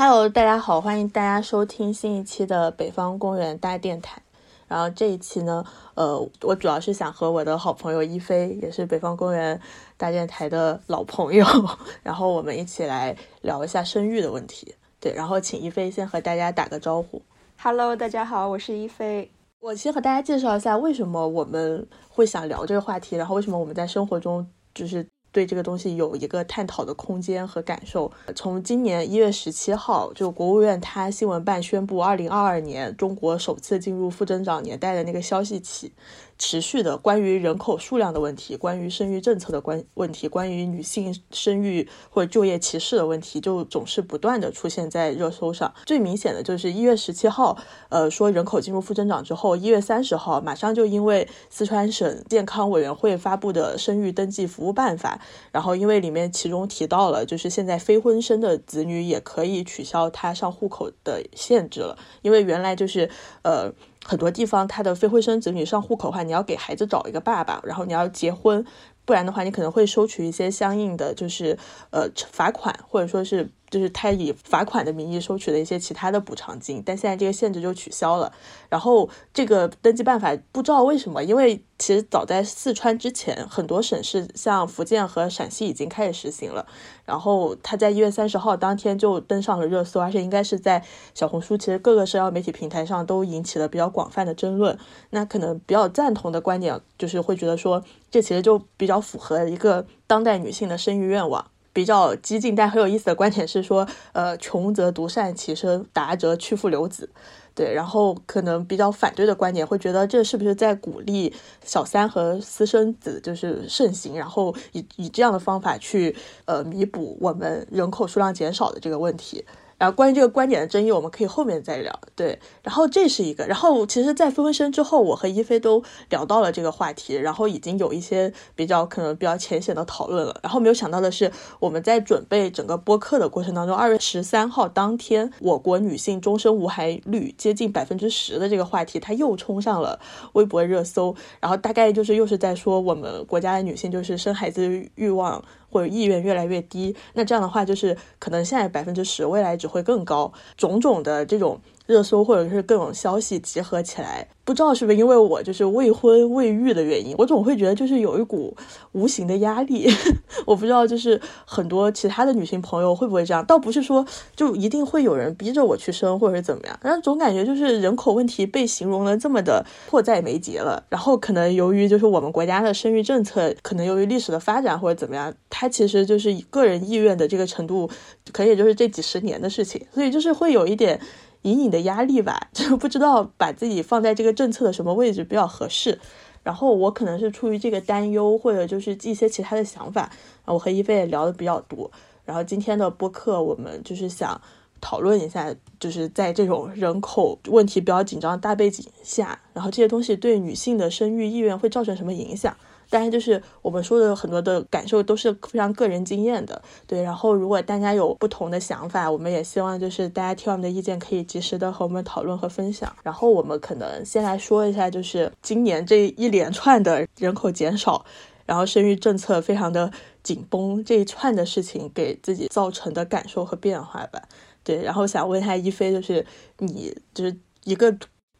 [0.00, 4.22] Hello，大家好，欢迎大家收听新一期的北方公园大电台。
[4.68, 5.64] 然后这一期呢，
[5.96, 9.60] 呃，我主要是想和我的好朋友一菲，也是北方公园
[9.96, 11.44] 大电台的老朋友，
[12.04, 14.72] 然后我们一起来聊一下生育的问题。
[15.00, 17.20] 对，然后请一菲先和大家打个招呼。
[17.60, 19.28] Hello，大家好，我是一菲。
[19.58, 25.04] 我先和大家介绍一下为什么我们会想聊这个话题，然后为什么我们在生活中就是。
[25.38, 28.10] 对这个东西有一个探讨的空间和感受。
[28.34, 35.92] 从今年一月十七号，就国务院它新闻办宣布，二零二二年中国首次进入负增长年代的那个消息起。
[36.38, 45.74] 持续的关于人口数量的问题，关于生育政策的关问题，关于女性生育或者就业歧视的问题，就总是不断的出现在热搜上。
[45.84, 55.20] 最明显的就是一月十七号，呃，说人口进入负增长之后，一月三十号马上就因为四川省健康委员会发布的生育登记服务办法，
[55.50, 63.10] 然后因为里面其中提到了，就是现在非婚生的子女也可以取消他上户口的限制了，因为原来就是
[63.42, 63.72] 呃。
[64.08, 68.64] 很多地方，他的非婚生子女上户口的话，你要给孩子找一个爸爸，然后你要结婚，
[69.04, 71.58] 不然的话，你可能会收取一些相应的，就是
[71.90, 73.50] 呃罚款，或者说是。
[73.70, 78.32] 就是他以罚款的名义收取的一些其他的补偿金，但现在这个限制就取消了。
[78.68, 86.66] 然后这个登记办法不知道为什么，因为其实早在四川之前，很多省市像福建和陕西已经开始实行了。
[87.04, 94.78] 然后他在一月三十号当天就登上了热搜，而且应该是在小红书，其实各个社交媒体平台上都引起了比较广泛的争论。
[95.10, 101.50] 那可能比较赞同的观点就是会觉得说，这其实就比较符合一个当代女性的生育愿望。
[101.78, 107.08] 比较激进但很有意思的观点是说，呃，穷则独善其身，达则去父留子。
[107.54, 111.32] 对，然后可能比较反对的观点会觉得这是不是在鼓励
[111.64, 119.44] 小三和私生子就是盛行，然后以以这样的方法去呃弥补我们人口数量减少的这个问题。
[119.78, 122.00] 然后关于这个观点的争议，我们可以后面再聊。
[122.16, 130.36] 对，然后这是一个，然后其实，在分分身之后，我和一菲都聊到了这个话题，然后已经有一些比较可能比较浅显的讨论了。
[130.42, 131.30] 然后没有想到的是，
[131.60, 140.00] 我们在准备整个播客的过程当中，二月十三号当天，我国女性终身无孩率接近百分之十的这个话题，它又冲上了
[140.32, 141.14] 微博热搜。
[141.38, 145.44] 然后大概就是又是在说我们国家的女性就是生孩子欲望。
[145.70, 151.60] 或者意愿越来越低，那这样的话就是可能现在百分之十，未来只会更高，种种的这种。
[151.88, 158.54] 热搜或者是各种消息集合起来，不知道是不是因为我就是未婚未育的原因，我总会觉得就是有一股
[158.92, 159.90] 无形的压力。
[160.44, 164.04] 我不知道就是很多其他的女性朋友会不会这样，倒不是说
[164.36, 170.84] 就一定会有人逼着我去生或者是怎么样，但总感觉就是人口问题被形容的这么的迫在眉睫了。
[170.90, 177.88] 然后可能由于就是我们国家的生育政策，可能由于历史的发展或者怎么样，它其实就是以个人意愿的这个程度，
[178.30, 181.00] 可能也就是这几十年的事情，所以就是会有一点。
[181.42, 185.98] 隐隐的压力吧，就不知道把自己放在这个政策的什么位置比较合适。
[186.42, 190.10] 然后我可能是出于这个担忧，或者就是一些其他的想法，
[190.46, 191.90] 我和一菲也聊的比较多。
[192.24, 194.40] 然后今天的播客，我们就是想
[194.80, 202.56] 讨论一下，就是在这种人口问题比较紧张的大背景下，然后这些东西对女性的生育意愿会造成什么影响。
[202.90, 207.02] 当然，就是我们说的很多的感受都是非常个人经验的，对。
[207.02, 212.90] 然后，如果大家有不同的想法，我们也希望就是大家听我们的意见，可以及时的和我们讨论和分享。
[213.02, 218.04] 然后，我们可能先来说一下，就是今年这一连串的人口减少，
[218.46, 224.22] 然后生育政策非常的紧绷这一串的事情给自己造成的感受和变化吧。
[224.64, 224.82] 对。
[224.82, 226.24] 然后想问一下一菲，就是
[226.58, 227.94] 你就是一个。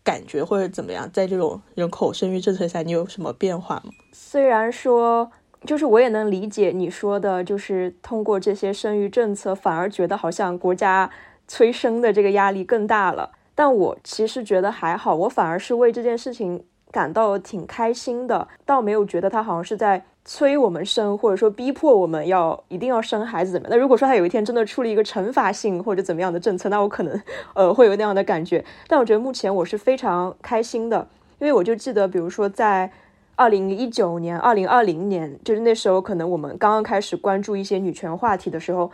[0.08, 3.92] 感觉或者怎么样，在这种人口生育政策下，你有什么变化吗？
[4.10, 5.30] 虽然说，
[5.66, 11.10] 就是我也能理解你说的，就是通过这些生育政策，反而觉得好像国家
[11.46, 13.32] 催生的这个压力更大了。
[13.54, 20.04] 但我其实觉得还好，我反而是为这件事情感到挺开心的，倒没有觉得他好像是在。
[20.30, 23.74] 催我们生，或者说逼迫我们要一定要生孩子怎么样？
[23.74, 27.18] 那如果说他有一天真的出了一个惩罚性或者怎么样的政策，那我可能
[27.56, 28.62] 呃会有那样的感觉。
[28.88, 31.08] 但我觉得目前我是非常开心的，
[31.38, 32.92] 因为我就记得，比如说在
[33.36, 38.90] 二零一九年、二零二零年，就是那时候可能我们刚刚开始关注一些女权话题的时候，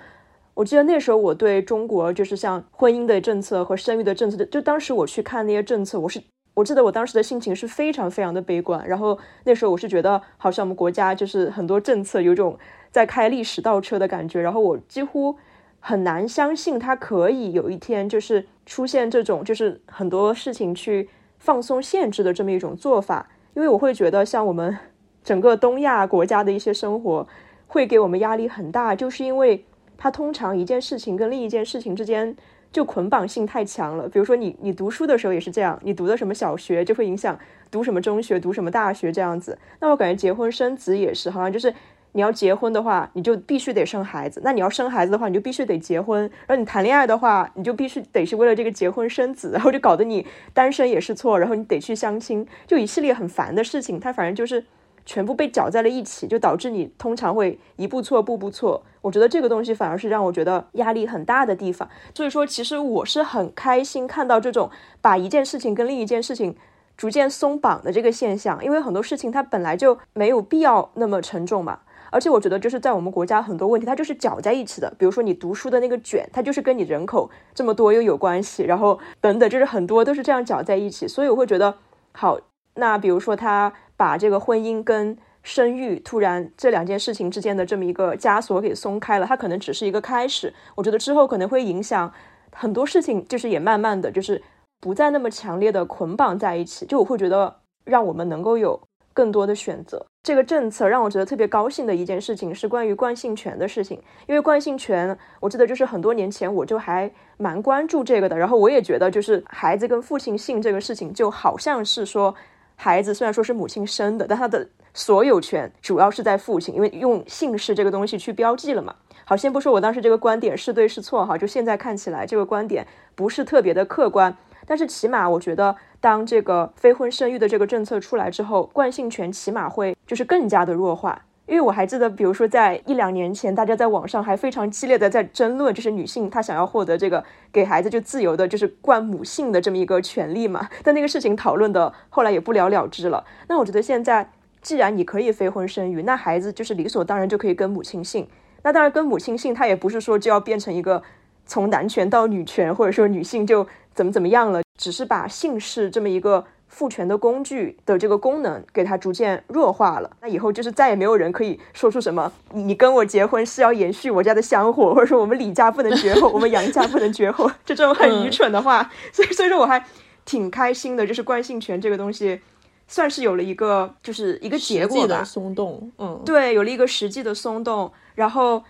[0.54, 6.22] 我记得那时候我对中国就是像婚姻的政策和生育的政策，就当时我去看那些政策，我是。
[6.54, 12.58] 我记得我当时的心情是非常非常的悲观，然后那时候我是觉得好像我们国家就是很多政策有种
[12.90, 15.36] 在开历史倒车的感觉，然后我几乎
[15.80, 21.08] 很难相信它可以有一天就是出现这种就是很多事情去
[21.38, 24.76] 放松限制的这么一种做法，因为我会觉得像我们
[25.22, 27.26] 整个东亚国家的一些生活
[27.66, 29.64] 会给我们压力很大，就是因为。
[29.96, 32.36] 它通常一件事情跟另一件事情之间
[32.74, 34.08] 就捆绑性太强了。
[34.08, 37.38] 比如说你你读书的时候也是这样，你读的什么小学就会影响
[37.70, 39.56] 读什么中学、读什么大学这样子。
[39.78, 41.72] 那我感觉结婚生子也是，好像就是
[42.10, 46.22] 你要结婚的话，你就必须得生孩子；那你要生孩子的话，你就必须得结婚。
[46.48, 54.00] 然后你谈恋爱的话，你就必须得是为了这个结婚生子，然后就搞得你单身也是错，然后你得去相亲，就一系列很烦的事情。
[54.00, 54.64] 它反正就是。
[55.06, 58.82] 全部被搅在了一起，就导致你通常会一步错步步错。
[59.02, 61.86] 我觉得这个东西反而是让我觉得压力很大的地方。
[62.14, 64.70] 所以说，其实我是很开心看到这种
[65.02, 66.56] 把一件事情跟另一件事情
[66.96, 71.80] 逐渐松绑的这个现象，因为很多事情它本来就没有必要那么沉重嘛。
[72.10, 81.06] 而且我觉得就是在我们国家很多问题它就是搅在一起的，比如说你读书的那个卷，它就是跟你人口这么多又有关系，然后等等，就是很多都是这样搅在一起。
[81.06, 81.74] 所以我会觉得，
[82.12, 82.38] 好，
[82.76, 83.70] 那比如说他。
[83.96, 90.52] 把这个婚姻跟生育突然这两件事情之间的这么一个枷锁给松开了，它可能只是一个开始。
[90.74, 92.10] 我觉得之后可能会影响
[92.52, 94.40] 很多事情，就是也慢慢的就是
[94.80, 96.86] 不再那么强烈的捆绑在一起。
[96.86, 97.54] 就我会觉得
[97.84, 98.80] 让我们能够有
[99.12, 100.04] 更多的选择。
[100.22, 108.38] 这个政策让我觉得特别高兴的一件事情是关于惯性权的事情，因为惯性权，我记得就是很多年前我就还蛮关注这个的。
[108.38, 112.34] 然后我也觉得就是孩子跟父亲姓这个事情，就好像是说。
[112.76, 118.94] 孩子虽然说是母亲生的，但他的所有权主要是在父亲，因为用姓氏这个东西去标记了嘛。
[119.24, 124.36] 好，先不说我当时这个观点是对是错哈，就现在看起来这个观点不是特别的客观，
[124.66, 131.22] 但是起码我觉得，当这个非婚生育的这个政策出来之后，惯性权起码会就是更加的弱化。
[131.46, 140.66] 因为我还记得，比如说在一两年前，大家在网上还非常激烈的在争论，就是女性她想要获得这个给孩子就自由的，就是冠母姓的这么一个权利嘛。
[140.82, 143.22] 但那个事情讨论的后来也不了了之了。
[143.48, 144.26] 那我觉得现在，
[144.62, 148.26] 既然你可以非婚生育，那孩子就是理所当然就可以跟母亲姓。
[148.62, 151.02] 那当然跟母亲姓，他也不是说就要变成一个
[151.44, 156.46] 从男权到女权，或者说女性就怎么怎么样了，只是把姓氏这么一个。
[156.74, 168.90] 父权的工具的这个功能给它逐渐弱化了，那以后就是再也没有人可以说出什么你你跟我结婚是要延续我家的香火，或者说我们李家不能绝后，我们杨家不能绝后， 就这种很愚蠢的话。
[169.12, 169.84] 所以所以说我还
[170.24, 172.40] 挺开心的，就是惯性权这个东西
[172.88, 178.62] 算是有了一个就是一个结果吧，松动，嗯，对，有了一个实际的松动，然后。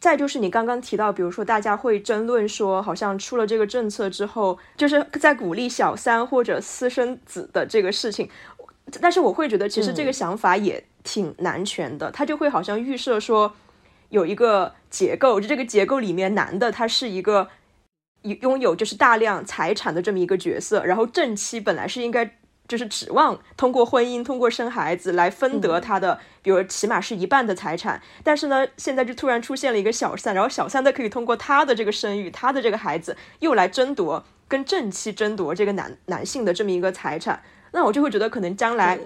[0.00, 8.28] 再就是你刚刚提到，比如说大家会争论说，好像出了这个政策之后，就是在鼓励小三或者私生子的这个事情。
[9.00, 13.54] 但是我会觉得，其实这个想法也挺男权的，他就会好像预设说
[14.08, 17.48] 有一个结构，就这个结构里面男的他是一个
[18.22, 22.38] 拥有就是大量财产的这么一个角色，然后正妻本来是应该。
[22.70, 28.00] 就是指望通过婚姻、通过生孩子来分得他的，比如起码是一半的财产。
[28.22, 37.42] 但是呢，现在就突然出现了一个小三，然后小三的可以通过他的这个生育、他的这个孩子，又来争夺跟正妻争夺这个男男性的这么一个财产。
[37.72, 38.96] 那我就会觉得，可能将来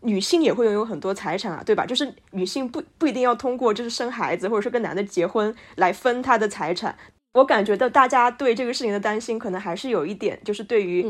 [0.00, 1.86] 女性也会拥有很多财产啊，对吧？
[1.86, 6.98] 就是女性不不一定要通过就是生孩子，或者说跟男的结婚来分他的财产。
[7.34, 11.06] 我感觉到大家对这个事情的担心，可能还是有一点，就是对于。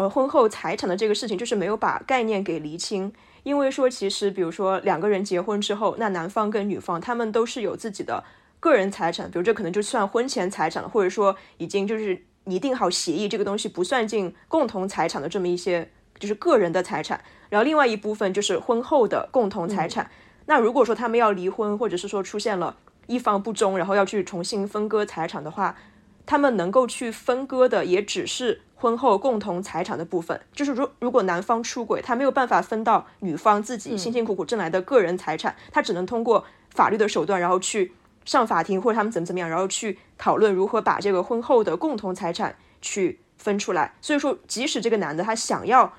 [0.00, 3.12] 呃，婚后财产的这个事情，就是没有把概念给厘清。
[3.42, 8.24] 因为说，其实比如说两个人结婚之后，那男方跟女方他们都是有自己的
[8.60, 17.22] 个人财产，比如这可能就算婚前财产了，或者说已经就是拟定好协议，这个东西不算进共同财产的这么一些就是个人的财产。
[17.50, 20.10] 然后另外一部分就是婚后的共同财产。
[20.46, 25.76] 那如果说他们要离婚，或者是说出现了一方不忠，然后要去重新分割财产的话，
[26.24, 28.62] 他们能够去分割的也只是。
[28.80, 37.92] 婚后共同财产的部分，就是如如果男方出轨，他没有办法分到女方自己辛辛苦苦挣来的个人财产，他只能通过法律的手段，然后去
[38.24, 43.92] 上法庭或者他们怎么怎么样，然后去讨论如何把这个婚后的共同财产去分出来。
[44.00, 45.92] 所以说，即使这个男的他想要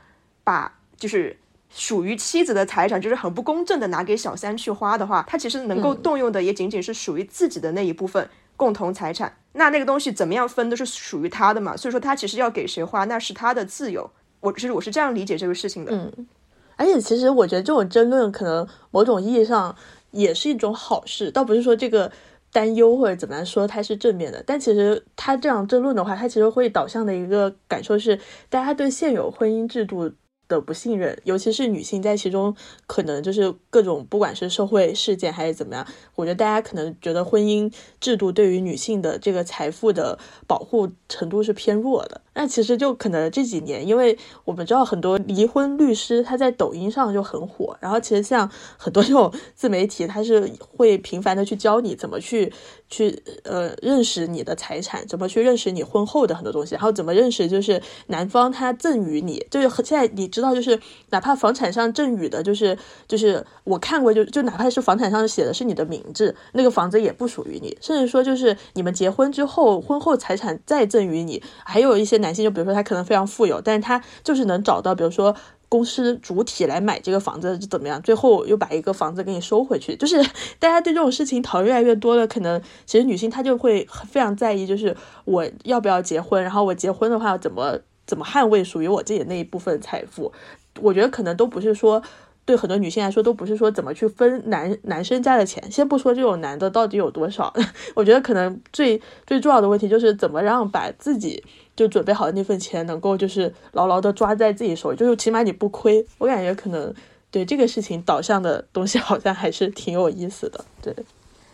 [0.44, 1.38] 把就是
[1.70, 8.28] 属于妻子的财产，就是很不公正的拿给小三去花的话，他其实能够动用的也仅仅是属于自己的那一部分。
[8.58, 14.10] 共同财产，那那个东西怎么样分都是属于他的嘛，所以说他其实要给谁花那是他的自由。
[14.40, 15.92] 我其实我是这样理解这个事情的。
[15.94, 16.28] 嗯，
[16.76, 19.76] 而且其实我觉得这种争论可能某种意义上
[20.12, 22.12] 也是一种好事，倒不是说这个
[22.52, 30.12] 担忧或者怎么样说它是正面的，但其实他这样争论的话，他其实会导向的一个感受是，大家对现有婚姻制度。
[30.56, 32.56] 的不信任，尤其是女性在其中，
[32.86, 42.22] 可能就是各种不管是社会事件还是怎么样，我觉得大家可能觉得婚姻制度对于女性的这个财富的保护程度是偏弱的。
[42.34, 52.54] 那其实就可能这几年，因为我们知道很多离婚律师他在抖音上就很火，然后其实像很多这种自媒体，他是会频繁的去教你怎么去
[52.92, 60.80] 去呃认识你的财产，怎么去认识你婚后的很多东西，然后怎么认识就是男方他赠与你，就是现在你知道就是
[61.10, 75.36] 哪怕房产上赠与的，就是就是我看过就就哪怕是房产上写的是你的名字，那个房子也不属于你，甚至说就是你们结婚之后婚后财产再赠与你，还有一些男性就比如说他可能非常富有，但是他就是能找到比如说。
[75.72, 78.02] 公司主体来买这个房子怎么样？
[78.02, 80.18] 最后又把一个房子给你收回去，就是
[80.60, 82.28] 大家对这种事情讨论越来越多了。
[82.28, 90.34] 可能其实女性她就会非常在意，就是我要不要结婚，然后我结婚的话怎么怎么捍卫属于我自己的那一部分财富。
[90.82, 92.04] 我觉得可能都不是说。
[92.44, 95.72] 对很多女性来说，都不是说怎么去分男男生家的钱。
[95.72, 97.54] 先不说这种男的到底有多少，
[97.94, 101.44] 我觉得可能最最重要的问题就是怎么让把自己
[101.76, 106.06] 就准备好的那份钱能够就是牢牢的抓在自己手里，就是起码你不亏。
[106.18, 106.94] 我感觉可能
[107.30, 110.64] 对这个事情导向的东西 好像还是挺有意思的。
[110.82, 110.96] 对，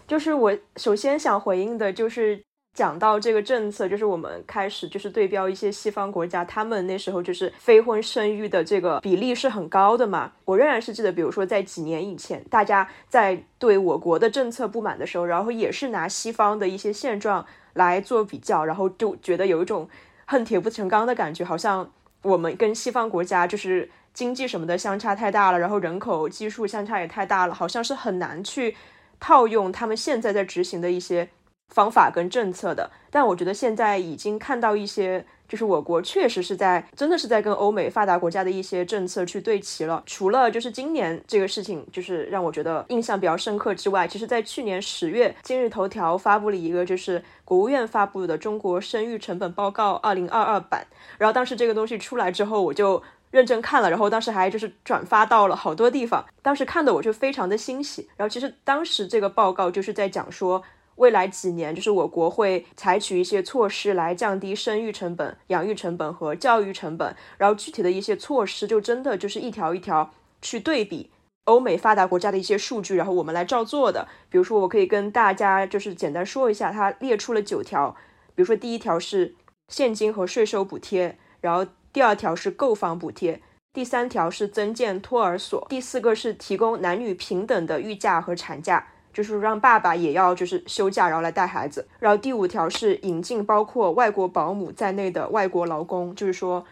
[0.07, 2.41] 就是我首先想回应的就是。
[2.73, 10.31] 讲到这个政策，就是我们开始就是对标一些西方国家，他们那时候就是非婚生育的这个比例是很高的嘛。
[10.45, 17.43] 我仍然是记得，比如说在几年以前，大家在对我国的政策不满的时候，然后也是拿西方的一些现状
[17.73, 19.89] 来做比较，然后就觉得有一种
[20.27, 21.91] 恨铁不成钢的感觉，好像
[22.21, 28.77] 我们跟西方国家就是经济什么的相差太大了，然后人口基数相差也太大了，好像是很难去
[29.19, 31.29] 套用他们现在在执行的一些。
[31.69, 40.03] 方法跟政策的，但我觉得现在已经看到一些，就是我国确实是在真的是在跟欧美发达国家的一些政策去对齐了。
[40.05, 50.85] 除了就是今年这个事情，就是让我觉得印象比较深刻之外，其实在去年十月，今日头条发布了一个就是国务院发布的《中国生育成本报告二零二二版》，
[51.17, 53.01] 然后当时这个东西出来之后，我就
[53.31, 58.09] 认真看了，然后当时还就是转发到了好多地方，当时看的我就非常的欣喜。
[58.17, 60.63] 然后其实当时这个报告就是在讲说。
[60.97, 67.15] 未来几年，就是我国会采取一些措施来降低生育成本、养育成本和教育成本。
[67.37, 70.11] 然后具体的一些措施，就真的就是一条一条
[70.41, 71.09] 去对比
[71.45, 74.07] 欧美发达国家的一些数据，然后我们来照做的。
[74.29, 77.95] 比如说，我可以跟大家就是简单说一下，它列出了九条。
[78.35, 79.35] 比如说，第一条是
[79.69, 88.87] 现金和税收补贴，然后第二条是购房补贴，第三条是增建托儿所，第四个是提供男女平等的育假和产假。
[89.17, 91.87] 就是让爸爸也要就是休假，然后来带孩子。
[91.97, 96.63] 然后第五条是引进包括外国保姆在内的外国劳工，就是说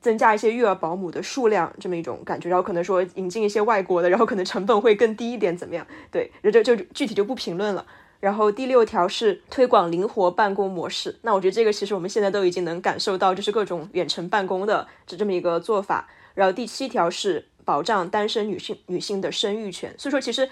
[0.00, 2.48] 增加一些育儿保姆的数量这么一种感觉。
[2.48, 5.86] 然后可能说引进一些外国的，然后可能成本会更低一点，怎么样？
[6.10, 7.84] 对，这就就具体就不评论了。
[8.18, 11.18] 然后第六条是推广灵活办公模式。
[11.20, 16.08] 那我觉得这个其实我们现在都已经能感受到，就是各种远程办公的这这么一个做法。
[16.32, 19.94] 然后第七条是保障单身女性女性的生育权。
[19.98, 20.48] 所以说其实。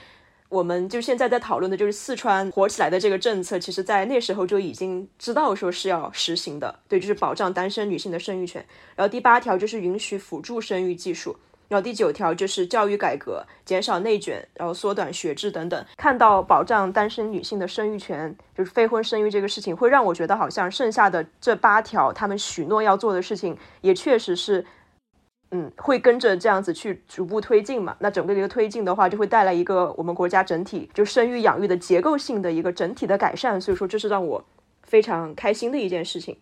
[0.53, 8.63] 我们就现在在讨论的，就是四川火起来的这个政策，其实在那时候就已经知道说是要实行的，对，就是保障单身女性的生育权。
[8.95, 11.35] 然后第八条就是允许辅助生育技术，
[11.69, 15.83] 然后第九条就是教育改革，减少内卷，然后缩短学制等等。
[15.97, 24.63] 看到保障单身女性的生育权，就是非婚生育这个事情，会让我觉得好像剩下的这八条，他们许诺要做的事情，也确实是。
[25.53, 27.95] 嗯，会跟着这样子去逐步推进嘛？
[28.01, 33.61] 那整个一个推进的话，就会带来一个我们国家整体就生育养育的结构性的一个整体的改善。
[33.61, 34.45] 所以说，这是让我
[34.83, 36.37] 非常开心的一件事情。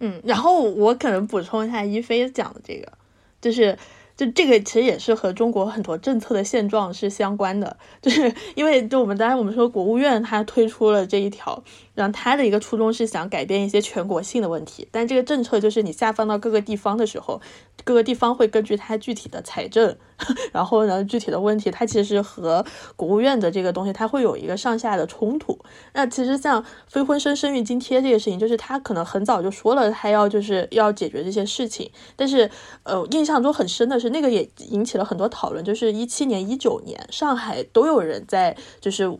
[0.00, 2.92] 嗯，然后我可能补充一下一菲讲的这个，
[3.40, 3.78] 就是。
[4.16, 11.60] 就这个其实也是和中国很多政策的现状是相关的，就是因为就我们当然我们说国务院它推出了这一条，
[11.94, 17.40] 然后他的一个初衷是想改变一些全国性的问题，但这个政策就是你下放到各个地方的时候，
[17.84, 19.94] 各个地方会根据它具体的财政，
[20.52, 22.64] 然后呢具体的问题，它其实和
[22.96, 25.58] 国务院的这个东西它会有一个上下的冲突。
[25.92, 32.50] 那其实像非婚生生育津贴这个事情，就是他可能很早就说了他要就是要解决这些事情，但是
[32.84, 34.14] 呃印象中很深的是。
[34.14, 39.10] 那个也引起了很多讨论，就是一七年、一九年，上海都有人在，就是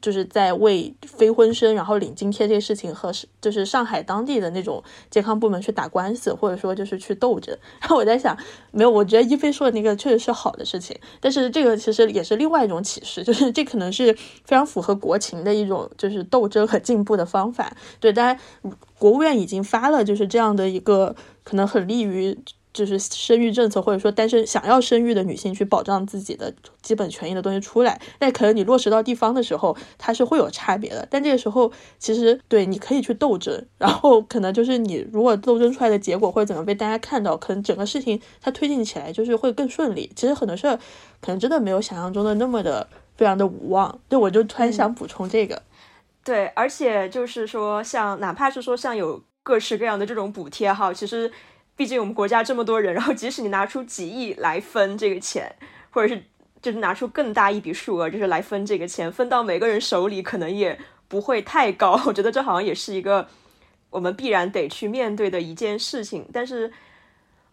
[0.00, 7.56] 就是在为非婚生然后领津贴这个事情和是就是上海当地的那种健康部门去打官司，或者说就是去斗争。
[7.80, 8.36] 然后我在想，
[8.70, 14.12] 没有，我觉得一菲说的那个确实是好的事情，但是这个其实也是另外一种启示，就是这可能是
[14.44, 17.72] 非常符合国情的一种就是斗争和进步的方法。
[18.00, 18.38] 对，当然
[18.98, 22.36] 国务院已经发了就是这样的一个可能很利于。
[22.74, 26.52] 就是生育政策，或者说单身想要生育的女性去保障自己的
[26.82, 31.06] 基本权益的东西出来，那可能你落实到地方的时候，它是会有差别的。
[31.08, 40.10] 但这个时候，其实对你可以去斗争，然后可能就是你如果斗争出来的结果或者怎么被大家看到，可能整个事情它推进起来就是会更顺利。
[40.16, 40.76] 其实很多事儿
[41.20, 44.00] 可能真的没有想象中的那么的非常的无望。
[44.08, 45.62] 对，我就突然想补充这个。
[46.24, 51.30] 对，而且就是说，像哪怕是说像有各式各样的这种补贴哈，其实
[51.76, 55.54] 毕竟我们国家这么多人，然后即使你拿出几亿来分这个钱，
[55.90, 56.22] 或者是
[56.60, 60.78] 就是拿出更大一笔数额，就是来分这个钱，分到每个人手里，可能也
[61.08, 62.00] 不会太高。
[62.06, 63.28] 我觉得这好像也是一个
[63.90, 66.72] 我们必然得去面对的一件事情，但是。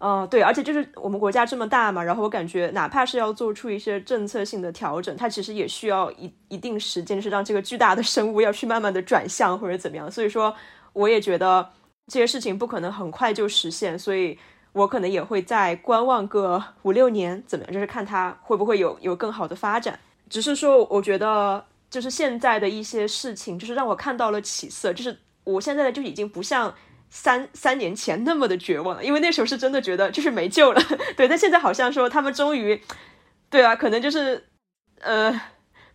[0.03, 10.09] 嗯，对，而且就是我们国家这么大嘛，然后我感觉哪怕是要做出一些政策性的调整，它其实也需要一一定时间，就是让这个巨大的生物要去慢慢的转向或者怎么样。
[10.09, 10.55] 所以说，
[10.93, 11.69] 我也觉得
[12.11, 14.37] 这些事情不可能很快就实现，所以
[14.73, 19.97] 我可能也会再观望个五六年，怎么样，就是看它会不会有有更好的发展。
[20.29, 26.73] 只是说，我觉得就是现在的一些事情，就是让我看到了起色，就是我现在的就已经不像。
[27.13, 30.81] 三三年前那么的绝望了，因为那时候是真的觉得就是没救了，
[31.17, 31.27] 对。
[31.27, 32.81] 但现在好像说他们终于，
[33.49, 34.41] 对啊，可能就是，
[35.01, 35.41] 呃，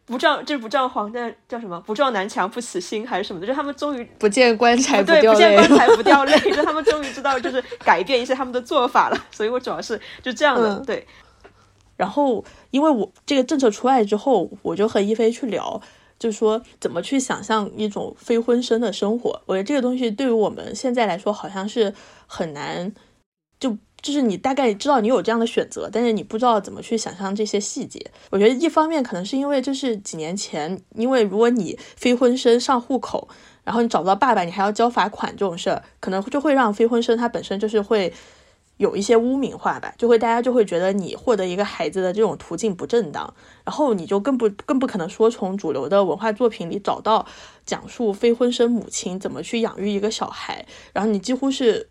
[0.07, 1.81] 不撞这不撞黄，的叫什么？
[1.81, 3.47] 不撞南墙不死心还是什么的？
[3.47, 9.27] 就他们终于不见棺材不掉泪，不见棺材不掉泪，就他们终于知道就是改变一些他们的做法了。
[9.31, 11.07] 所以我主要是就这样的对。
[11.97, 15.83] 然后因为我这个政策出来之后，我就和一菲去聊。
[16.19, 19.39] 就是说，怎么去想象一种非婚生的生活？
[19.45, 21.93] 我觉得这个东西对于我们现在来说，好像是
[22.27, 22.91] 很难。
[23.61, 28.01] 就就是你大概知道你有这样的选择，但是你不知道怎么去想象这些细节。
[28.31, 33.27] 我觉得一方面可能是因为，就是几年前，因为如果你非婚生上户口，
[33.65, 38.13] 然后你找不到爸爸，你还要交罚款这种事儿，可能就会让非婚生他本身就是会。
[38.79, 43.33] 有一些污名化吧，就会大家就会觉得你获得一个孩子的这种途径不正当，
[43.65, 47.25] 然后你就更不更不可能说从主流的文化作品里找到
[47.65, 51.89] 讲述非婚生母亲怎么去养育一个小孩，然后你几乎是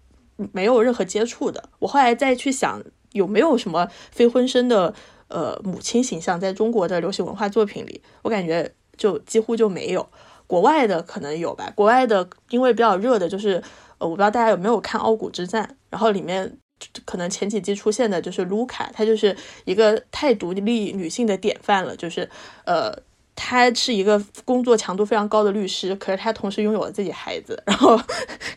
[0.52, 1.70] 没有任何接触的。
[1.80, 4.94] 我后来再去想有没有什么非婚生的
[5.28, 10.08] 呃母亲形象在中国的流行文化作品里，我感觉就几乎就没有。
[10.48, 13.64] 国外的可能有吧，国外的因为比较热的就是
[13.98, 16.58] 呃我不知道大家有没有看《傲骨之战》，然后里面。
[17.06, 19.34] 可能前几季出现的就是卢卡，她就是
[19.64, 21.96] 一个太独立女性的典范了。
[21.96, 22.30] 就是，
[22.66, 22.94] 呃，
[23.36, 27.62] 她是一个工作强度非常高的律师，可是她同时拥有了自己孩子。
[27.68, 28.00] 然后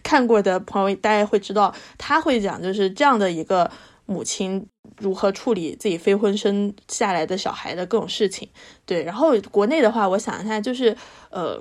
[0.03, 3.71] 看过的朋友大家会知道，她会讲就是这样的一个
[4.07, 8.49] 母亲如何处理自己非婚生下来的小孩的各种事情。
[8.87, 10.97] 对，然后国内的话，我想一下，就是
[11.31, 11.61] 呃，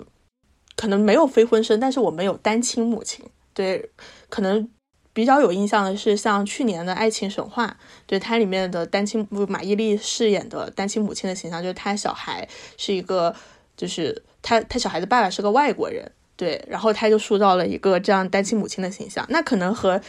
[0.75, 3.25] 可能没有非婚生，但是我们有单亲母亲。
[3.53, 3.89] 对，
[4.29, 4.69] 可能。
[5.17, 7.65] 比较有印象的是，像去年的《爱情神话》，
[8.05, 13.33] 对它里面的单亲，马伊琍饰演的单亲母亲的形象，就是她小孩是一个，
[13.75, 19.25] 就是她她小孩的爸爸是个外国人，对，然后她就塑造了一个这样单亲母亲的形象。
[19.29, 19.99] 那可能和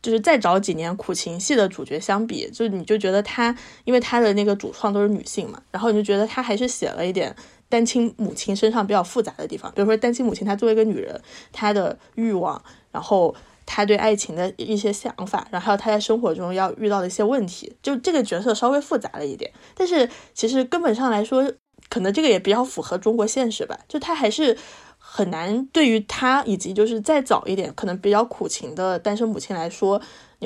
[0.00, 7.34] 就是再早几年苦情戏的主角相比，就你就觉得她，因为她的那个主创都是女性嘛，然后你就觉得她还是写了一点
[7.68, 11.20] 单亲母亲身上比较复杂的地方，比如说单亲母亲她作为一个女人，
[11.50, 13.34] 她的欲望，然后。
[13.74, 19.50] 他对爱情的一些想法，然后还有他在生活中要遇到的一些问题，就这个角色稍微复杂了一点。
[19.74, 21.50] 但是其实根本上来说，
[21.88, 23.78] 可能这个也比较符合中国现实吧。
[23.88, 24.58] 就他还是
[24.98, 29.98] 很难对于他以及就是再早一点可能比较苦情的单身母亲来说，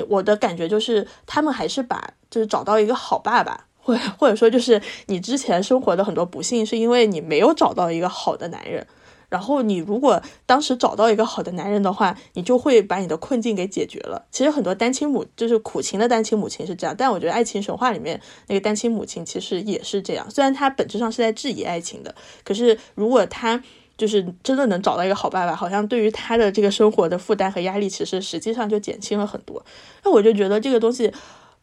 [0.07, 8.87] 我的感觉就是他们还是把就是找到一个好爸爸，或或者说就是你之前生活的很多不幸是因为你没有找到一个好的男人。
[9.29, 14.25] 然后你如果当时找到一个好的男人的话，你就会把你的困境给解决了。
[14.31, 20.29] 其实很多单亲母就是苦情的单亲母亲是这样，但我觉得爱情神话里面那个单亲母亲其实也是这样。
[20.31, 23.61] 虽然她本质上是在质疑爱情的，可是如果她
[23.97, 29.65] 就是真的能找到一个好爸爸，好像对于她的这个生活的负担和压力，其实实际上就减轻了很多。
[30.03, 31.11] 那我就觉得这个东西。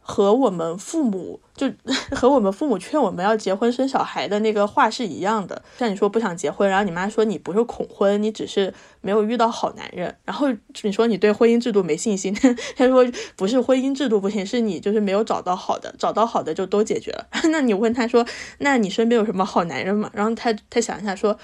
[0.06, 1.66] 和我们父母 就
[2.14, 5.62] 和我们父母劝我们要结婚生小孩的那个话是一样的。
[5.78, 10.14] 像你说不想结婚，然后你妈说你不是恐婚，你只是没有遇到好男人。
[10.24, 10.48] 然后
[10.82, 12.34] 你说你对婚姻制度没信心，
[12.76, 17.26] 他说不是婚姻制度不行，是你就是没有找到好的，找到好的就都解决了。
[17.50, 18.26] 那你问他说，
[18.58, 20.10] 那你身边有什么好男人吗？
[20.12, 21.38] 然后他他想一下说，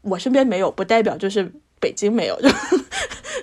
[0.00, 2.40] 我身边没有，不代表就是北京没有。
[2.40, 2.48] 就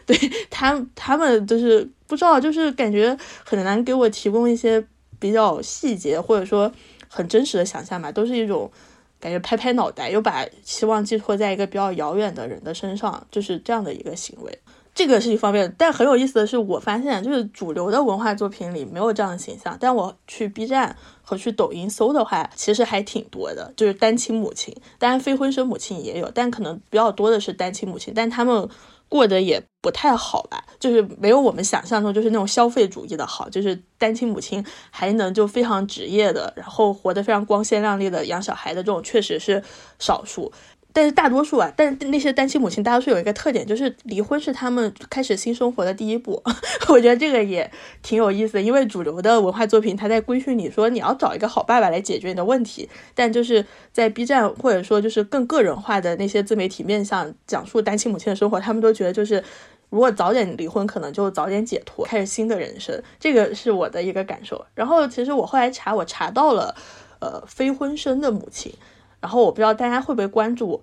[0.06, 0.18] 对
[0.50, 1.90] 他他们就是。
[2.12, 4.86] 不知道，就是感觉很难给我提供一些
[5.18, 6.70] 比较细节或者说
[7.08, 8.70] 很真实的想象吧，都是一种
[9.18, 14.60] 感觉拍拍脑袋，又把希望寄托在一个比较遥远的人的身上，就是这样的一个行为。
[14.94, 20.94] 这个是一方面，但很有意思的是，我发现就是主流的文化作品里没有这样的形象，但我去 B 站
[21.32, 28.70] 我去抖音搜的话，其实还挺多的，就是单亲母亲，当然非婚生母亲也有，但可能比较多的是单亲母亲，但他们。
[29.12, 39.62] 过得也不太好吧，就是没有我们想象中就是那种消费主义的好，就是单亲母亲还能就非常职业的，然后活得非常光鲜亮丽的养小孩的这种确实是
[40.00, 40.50] 少数。
[40.94, 46.42] 但是大多数啊，但那些单亲母亲，大多数有一个特点，就是离婚是他们开始新生活的第一步。
[46.90, 47.70] 我觉得这个也
[48.02, 59.44] 挺有意思，因为主流的文化作品，它在规训你说你要找一个好爸爸来解决你的问题，但就是在 B 站或者说就是更个人化的那些自媒体面向讲述单亲母亲的生活，他们都觉得就是
[59.90, 63.02] 如果早点离婚，可能就早点解脱，开始新的人生。
[63.20, 64.66] 这个是我的一个感受。
[64.76, 66.76] 然后其实我后来查，我查到了，
[67.20, 68.74] 呃，非婚生的母亲。
[69.22, 70.82] 然后我不知道大家会不会关注，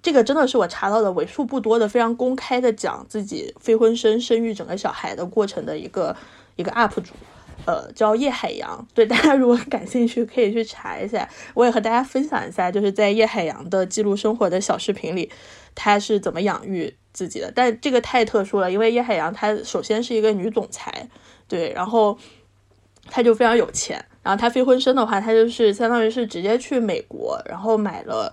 [0.00, 6.16] 这个真的是我查到的为数不多的非常公开的讲自己非婚生生育整个小孩的过程的一个
[6.56, 7.12] 一个 UP 主，
[7.66, 8.86] 呃，叫叶海洋。
[8.94, 11.28] 对大家如果感兴趣，可以去查一下。
[11.54, 15.30] 我也和大家分享一下，就是在叶海洋的记录生活的小视频里，
[15.74, 17.52] 他是怎么养育自己的。
[17.54, 21.08] 但这个太特殊了，因为叶海洋她首先是一个女总裁，
[21.48, 22.16] 对，然后
[23.10, 24.04] 她就非常有钱。
[24.22, 28.32] 然后他非婚生的话，他就是相当于是直接去美国，然后买了，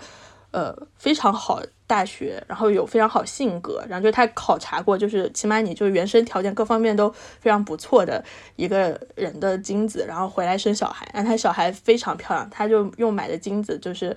[0.52, 8.22] 呃，非常好大学，然后有非常好性格，然后就他考察过，就是起码你就原生条件各方面都非常不错的
[8.58, 14.16] 一个人的精子，然后回来生小孩，然后他小孩非常漂亮，他就用买的精子，就是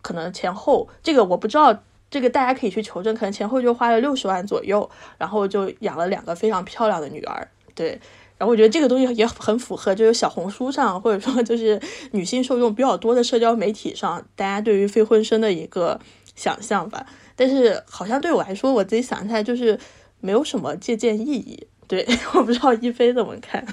[0.00, 1.76] 可能前后这个我不知道，
[2.08, 8.00] 这个大家可以去求证，可能前后就花了六十万左右，然后就养了两个非常漂亮的女儿，对。
[8.38, 11.80] 然后我觉得这个东西也很符合，就是小红书上或者说就是
[12.12, 16.00] 女性受众比较多的社交媒体上，大家对于非婚生的一个
[16.36, 17.04] 想象吧。
[17.34, 19.78] 但是好像对我来说，我自己想起来就是
[20.20, 21.66] 没有什么借鉴意义。
[21.88, 23.66] 对， 我不知道一菲怎么看。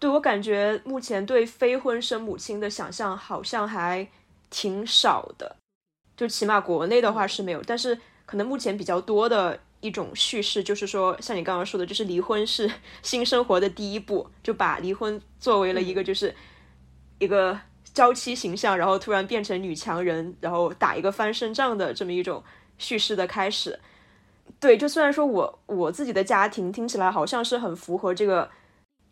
[0.00, 4.06] 对我感觉目前对非婚生母亲的想象好像还
[4.50, 5.56] 挺少的，
[6.16, 9.58] 就起码国内的话是没有，但是可能目前比较多的。
[9.80, 12.70] 一种叙事就是说，像你刚刚说的，就是离婚是
[13.02, 16.34] 新生活的第一步，就把离婚作为了一个就是
[17.18, 17.58] 一个
[17.94, 22.42] 娇妻形象，然后突然变成女强人，然后打一个翻身仗的这么一种
[22.76, 23.78] 叙事的开始。
[24.58, 28.50] 对，就虽然说我我自己的家庭听起来好像是很符合这个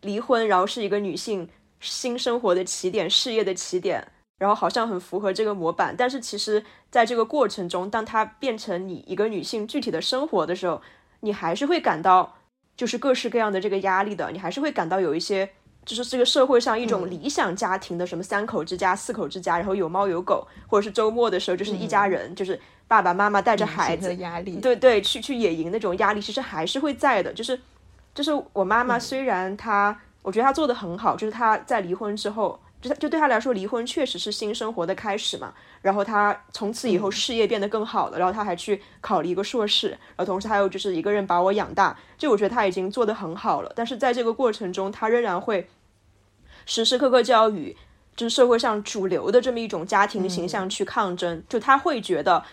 [0.01, 1.47] 离婚，然后是一个女性
[1.79, 4.11] 新生活的起点、事业的起点。
[4.39, 10.79] 然后好像很符合这个模板，但是其实在这个过程中，当它变成你一个女性具体的生活的时候，
[11.21, 12.35] 你还是会感到
[12.75, 15.49] 就是各式各样的这个压力的，你还是会感到有一些
[15.83, 27.33] 就是这个社会上一种理想家庭的什么三口之家、四口之家，然后有猫有狗，或者是周末的时候就是一家人，就是爸爸妈妈带着孩子，压力，对对，去去野营那种压力，其实还是会在的。
[27.33, 27.59] 就是
[28.13, 32.59] 就是我妈妈虽然她，我觉得她做的很好，就是她在离婚之后。
[32.79, 35.53] 就就对他来说，离婚确实是新生活的开始嘛。
[35.81, 41.97] 然后他从此以后事业变得更好了，然后他还去考了一个硕士，然后同时还有就是一个人把我养大。
[42.17, 43.71] 就我觉得他已经做得很好了。
[43.75, 45.67] 但是在这个过程中，他仍然会
[46.65, 47.75] 时时刻刻就要与
[48.15, 51.43] 就是社会上主流的这么一种家庭形象去抗争。
[51.49, 52.43] 就他会觉得，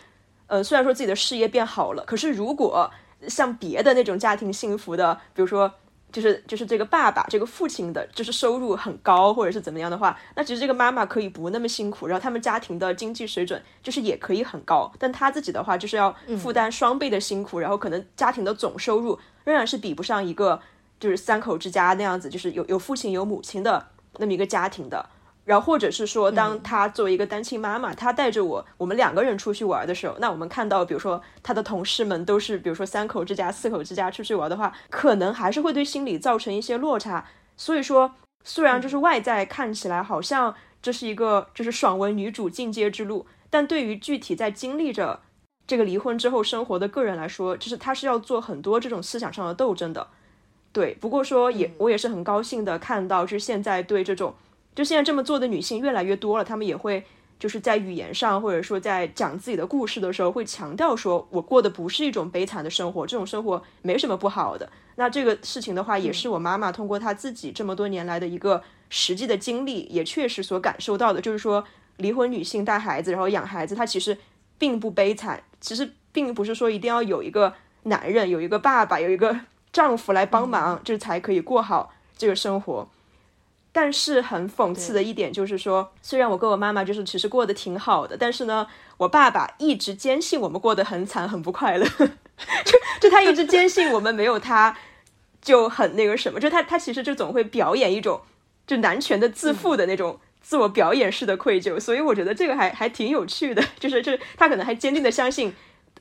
[0.46, 2.90] 呃，虽然说自己的事业变好了，可是如果
[3.28, 5.72] 像别的那种家庭幸福的，比如说。
[6.14, 20.60] 就是就是这个爸爸这个父亲的，就是收入很高或者是怎么样的话，那其实这个妈妈可以不那么辛苦，然后他们家庭的经济水准就是也可以很高，但他自己的话就是要负担双倍的辛苦，然后可能家庭的总收入仍然是比不上一个
[21.00, 23.84] 就是三口之家那样子，就是有有父亲有母亲的
[24.18, 25.04] 那么一个家庭的。
[25.44, 37.26] 然后，或者是说，当他作为一个单亲妈妈，她带着我，我们两个人出去玩的时候，那我们看到，比如说她的同事们都是，比如说三口之家、四口之家出去玩的话，可能还是会对心理造成一些落差。
[37.58, 45.20] 所以说，虽然就是外在看起来好像这是一个就是爽文女主进阶之路，但对于具体在经历着
[45.66, 50.08] 这个离婚之后生活的个人来说，就是他是要做很多这种思想上的斗争的。
[50.72, 54.34] 对，不过说也我也是很高兴的看到，就是现在对这种。
[54.74, 57.04] 就现在这么做的女性越来越多了，她们也会
[57.38, 64.70] 就是在语言上，或者说在讲自己的故事的时候，会强调说，我过的不是一种悲惨的生活，这种生活没什么不好的。
[64.96, 71.64] 那这个事情的话，也是我妈妈通过她自己这么多年来的一个实际的经历，也确实所感受到的，就是说，
[71.96, 74.16] 离婚女性带孩子，然后养孩子，她其实
[74.56, 79.36] 并不悲惨，其实并不是说一定要有一个男人，有一个爸爸，有一个
[79.72, 82.88] 丈夫来帮忙，这才可以过好这个生活。
[83.76, 88.64] 但是很讽刺的一点就是说，虽然我跟我妈妈就是其实过得挺好的，但是呢，
[88.96, 91.84] 我爸爸一直坚信我们过得很惨很不快乐，
[92.64, 94.76] 就就他一直坚信我们没有他
[95.42, 98.20] 就很那个什么，就他他其实就总会表演一种
[98.64, 105.52] 就男权的自负的那种自我表演式的愧疚，所以我觉得这个还还挺有趣的，就是就是他可能还坚定的相信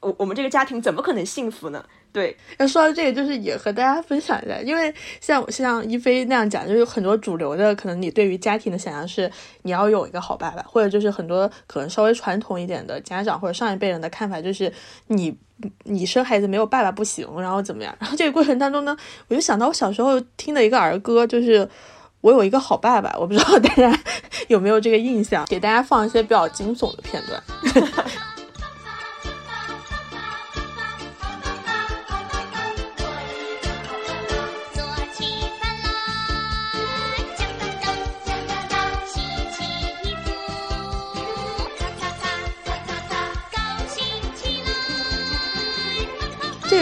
[0.04, 1.84] 我我们这个家庭怎么可能幸福呢？
[2.12, 9.32] 对，要说到这个，就是也和大家分享一下，因为像像一菲那样讲，就是很多主流的，可能你对于家庭的想象是
[9.64, 14.72] 你要有一个好爸爸，或者就是很多可能稍微传统一点的家长或者上一辈人的看法，就是
[15.08, 15.36] 你
[15.86, 17.96] 你生孩子没有爸爸不行，然后怎么样？
[18.00, 18.96] 然后这个过程当中呢，
[19.28, 21.68] 我就想到我小时候听的一个儿歌，就是
[22.22, 24.00] 我有一个好爸爸，我不知道大家
[24.50, 27.42] 有没有这个印象，给大家放一些比较惊悚的片段。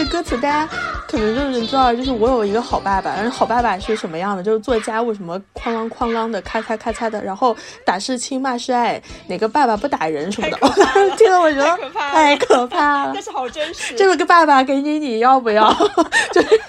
[0.02, 0.66] 这个歌词大家
[1.06, 4.42] 可能就是知道，就是我有一个好爸爸，然后好爸爸是什么样的？
[4.42, 10.56] 就是做家务什么哐啷哐啷的，咔嚓咔嚓的，然后打是亲，骂是爱，哪个爸爸不打人什么的？
[11.16, 13.94] 听 了我觉得太可怕了，但是好真实。
[13.94, 15.72] 这个爸爸给你，你要不要？
[16.32, 16.60] 就是，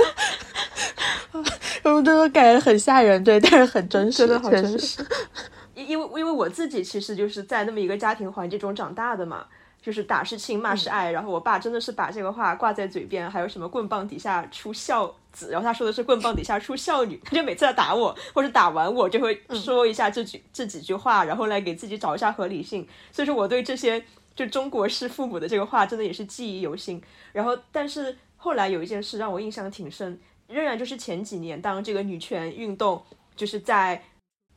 [1.82, 5.04] 我这个感觉 很吓人，对，但是很真实，真的好真实。
[5.74, 9.46] 因因为因为我自己其实就是在那么一个家庭环境中长大的嘛。
[9.84, 22.88] 就是打是亲，骂是爱，然后我爸真的是把这个话挂在嘴边，还有什么棍棒底下出孝子，然后他说的是棍棒底下出孝女，他就每次要打我或者打完我就会说一下这句这几句话，然后来给自己找一下合理性。
[23.12, 24.02] 所以说我对这些
[24.34, 27.04] 就中国式父母的这个话真的也是记忆犹新。
[27.34, 30.18] 然后但是后来有一件事让我印象挺深，
[30.48, 33.04] 仍然就是前几年当这个女权运动
[33.36, 34.02] 就是在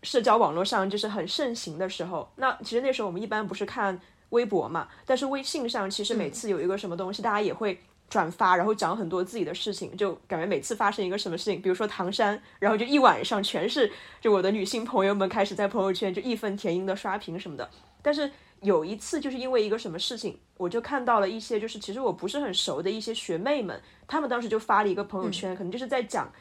[0.04, 4.00] 社交网络上就是很盛行的时候，那其实那时候我们一般不是看。
[4.30, 17.68] 微博嘛，但是微信上其实每次有一个什么东西，大家也会转发，然后讲很多自己的事情，就感觉每次发生一个什么事情，比如说唐山，然后就一晚上全是就我的女性朋友们开始在朋友圈就义愤填膺的刷屏什么的。
[18.02, 18.30] 但是
[18.62, 26.32] 有一次就是因为一个什么事情，我就看到了一些就是其实我不是很熟的一些学妹们，她们当时就发了一个朋友圈，可能就是在讲，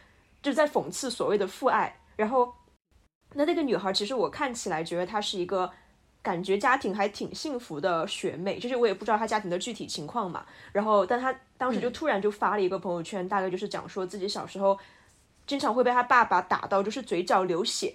[0.41, 1.99] 就是在讽刺所谓的父爱。
[2.15, 2.53] 然后
[3.33, 5.71] 那那个女孩其实我看起来觉得她是一个。
[6.25, 10.43] 感觉家庭还挺幸福的学妹，就是我也不知道她家庭的具体情况嘛。
[10.71, 14.75] 然后，但她当时就突然就发了一个朋友圈，大概就是讲说自己小时候
[15.45, 17.93] 经常会被她爸爸打到，就是嘴角流血。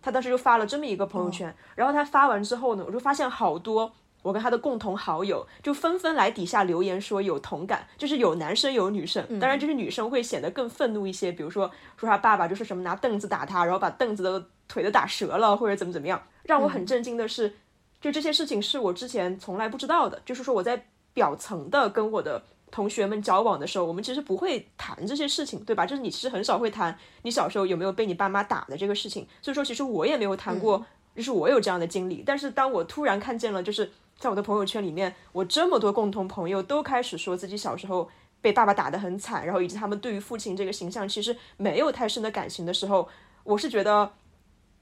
[0.00, 1.52] 她当时就发了这么一个朋友圈。
[1.74, 3.92] 然后她发完之后呢，我就发现好多
[4.22, 16.22] 我跟她的共同好友就纷纷来底下留言说有同感，就是有男生有女生，当然就是女生会显得更愤怒一些，比如说说她爸爸就是什么拿凳子打她，然后把凳子的腿都打折了，或者怎么怎么样。
[16.44, 17.56] 让我很震惊的是。
[18.02, 20.84] 就这些事情是我之前从来不知道的，就是说我在
[21.14, 25.86] 表层的跟我的同学们交往的时候，我们其实不会谈这些事情，对吧？
[25.86, 30.84] 就是你其实很少会谈你小时候有没有被你爸妈打的这个事情，所以说其实我也没有谈过，
[31.14, 32.24] 就是我有这样的经历。
[32.26, 38.10] 但是当我突然看见了，就是在我的朋友圈里面，我这么多共同朋友都开始说自己小时候
[38.40, 43.08] 被爸爸打得很惨，然后以及他们对于父亲这个形象其实没有太深的感情的时候，
[43.44, 44.12] 我是觉得。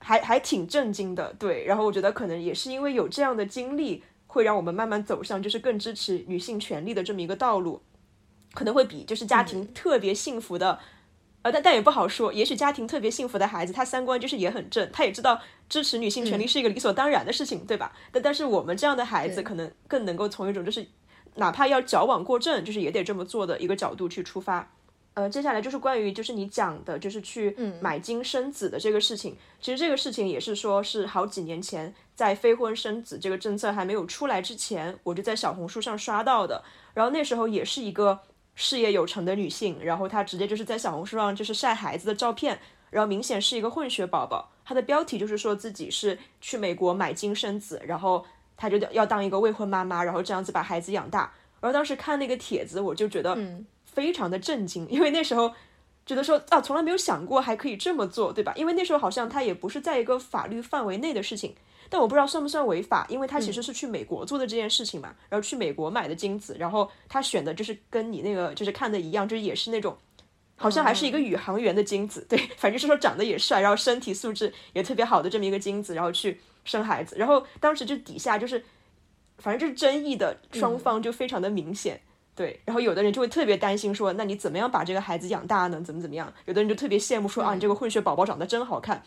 [0.01, 1.65] 还还挺震惊的，对。
[1.65, 7.83] 然后我觉得可能也是因为有这样的经历，会让我们慢慢走上就是更支持女性权利的这么一个道路，
[8.55, 10.79] 可能会比就是家庭特别幸福的，
[11.43, 12.33] 呃，但但也不好说。
[12.33, 17.93] 也许家庭特别幸福的孩子，他三观就是也很正，他也知道支持女性权利是一个理所当然的事情，对吧？
[18.11, 20.87] 但但是我们这样的孩子，可能更能够从一种就是
[21.37, 24.73] 哪怕要矫枉过正，就是也得这么做的一个角度去出发。
[25.21, 29.37] 呃，接下来就是关于就是你讲的，就是去买金生子的这个事情。
[29.61, 36.65] 其实这个事情也是说，是好几年前在非婚生子这个政策还没有出来之前，我就在小红书上刷到的。
[36.95, 38.19] 然后那时候也是一个
[38.55, 44.51] 事业有成的女性，然后她直接就是在小红书上就是晒孩子的照片，然后明显是一个混血宝宝。
[44.65, 48.25] 她的标题就是说自己是去美国买金生子，然后
[48.57, 51.31] 她就要当一个未婚妈妈，然后这样子把孩子养大。
[51.61, 53.37] 然后当时看那个帖子，我就觉得。
[54.01, 55.53] 非常的震惊，因为那时候
[56.07, 58.55] 觉得说啊，从来没有想过还可以这么做，对吧？
[58.57, 61.55] 因为那时候好像他也不是在一个法律范围内的事情，
[61.91, 69.95] 但我不知道算不算违法，因为他其实是去美国做的这件事情嘛，然后去美国买的精子，然后他选的就是跟你那个就是看的一样，就是也是那种
[70.57, 78.65] 好像还是一个宇航员的精子，对，反正是说长得也帅，然后身体素质也特别好的这么一个精子，然后去生孩子，然后当时就底下就是
[79.37, 82.01] 反正就是争议的双方就非常的明显。
[82.41, 85.79] 对，然后有的人就会特别担心说，那你怎么样把这个孩子养大呢？
[85.85, 86.33] 怎么怎么样？
[86.47, 89.03] 有的人就特别羡慕说，啊，你这个混血宝宝长得真好看。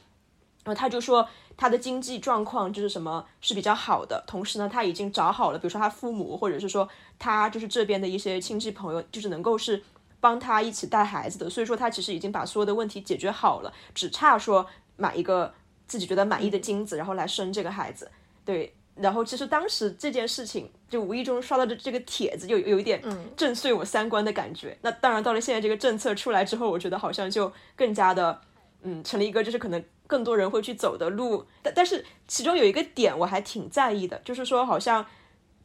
[0.63, 9.82] 然后他就说，他的经济状况就是什么是比较好的，同时呢，他已经找好了，比如说他父母，或者是说他就是这边的一些亲戚朋友，就是能够是
[10.19, 11.50] 帮他一起带孩子的。
[11.50, 14.63] 所以说他其实已经把所有的问题解决好了，只差说
[14.96, 15.52] 买一个
[15.88, 18.12] 自己觉得满意的精子，然后来生这个孩子。
[18.46, 18.76] 对。
[18.95, 23.01] 然后其实当时这件事情就无意中刷到的这个帖子，就有一点
[23.36, 24.77] 震碎我三观的感觉。
[24.82, 28.39] 那当然到了现在这个政策出来之后，我觉得好像就更加的，
[28.84, 31.43] 嗯，成了一个就是可能更多人会去走的路。
[31.63, 35.03] 但但是其中有一个点我还挺在意的，就是说好像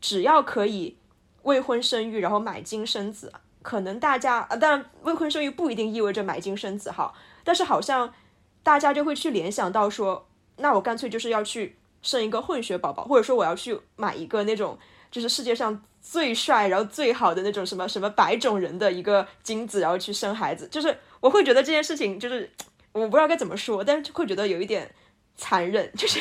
[0.01, 0.97] 只要可以
[1.43, 7.13] 未婚生育，然后买精生子，可能大家啊，当然未婚生育不一定意味着买精生子哈，
[7.45, 8.15] 但是好像
[8.63, 11.77] 大家就会去联想到说，那我干脆就是要去。
[12.03, 14.79] 生一个混血宝宝，或者说我要去买一个那种
[15.11, 22.49] 就是世界上最帅然后最好的那种什么什么白种人的一个精子，然后去生孩子，就是我会觉得这件事情就是
[22.93, 24.91] 我不知道该怎么说，但是会觉得有一点
[25.37, 26.21] 残忍，就是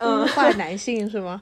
[0.00, 1.40] 物化 男性是吗？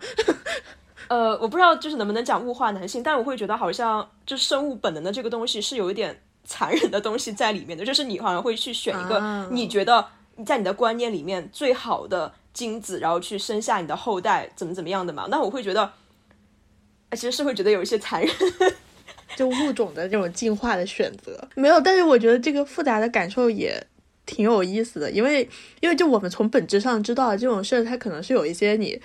[1.09, 10.07] 呃，我不知道就是能不能讲物化男性，但我会觉得好像就生物本能的这个东西是有一点残忍的东西在里面的，就是你好像会去选一个你觉得。
[10.45, 15.27] 在你的观念里面，最好的精子，然后去生下你的后代，怎么怎么样的嘛？
[15.31, 15.91] 那我会觉得，
[17.13, 18.31] 其实是会觉得有一些残忍，
[19.37, 21.81] 就物种的这种进化的选择没有。
[21.81, 23.83] 但是我觉得这个复杂的感受也
[24.27, 25.49] 挺有意思的，因为
[25.81, 29.01] 因为就我们从本质上知道这种事儿，它可能是有一些你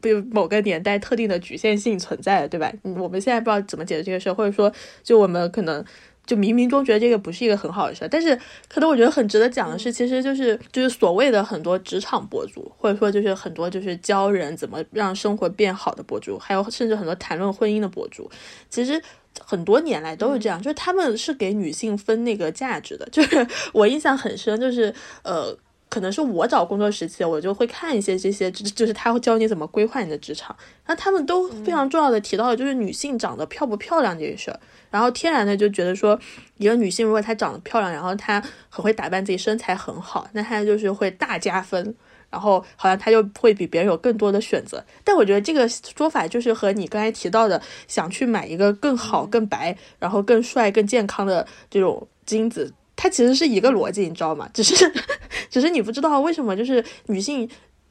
[0.00, 2.72] 比如某个年代特定的局限性存在的，对吧？
[2.82, 4.72] 我们现在不知道怎么解释这个事儿，或者说
[5.02, 5.84] 就我们可能。
[6.26, 8.36] 就冥冥中觉得这个不是一个很好的事，但是
[8.68, 18.28] 可能我觉得很值得讲的是，其实就是就是所谓的很多职场博主，或者说就是很多就是教人怎么让生活变好的博主，还有甚至很多谈论婚姻的博主，
[18.68, 19.00] 其实
[19.40, 23.06] 很多年来都是这样，就是他们是给女性分那个价值的。
[23.12, 25.56] 就是我印象很深，就是呃，
[25.88, 34.58] 可能是我找工作时期，我就会看一些这些，就是他会教你怎么规划你的职场，那他们都非常重要的提到的就是女性长得漂不漂亮这个事儿。
[34.96, 36.18] 然后天然的就觉得说，
[36.56, 41.94] 一个女性如果她长得漂亮，然后她很会打扮自己，身材很好，那她就是会大加分。
[42.30, 44.82] 然后好像她就会比别人有更多的选择。
[45.04, 54.48] 但我觉得这个说法就是和你刚才提到的，想去买一个更好、更白、然后更帅、更健康的这种精子，它其实是一个逻辑，你知道吗？
[54.54, 54.90] 只是，
[55.50, 57.46] 只是你不知道为什么就是女性。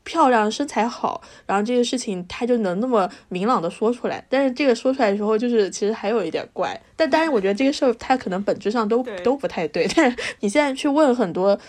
[0.06, 6.80] 漂亮身材好，然后这个事情他就能那么明朗的说出来，但是这个说出来的时候，就是其实还有一点怪。
[6.96, 9.86] 但当然，我觉得这个事儿他可能本质上都都不太对。
[9.94, 11.60] 但是你现在去问很多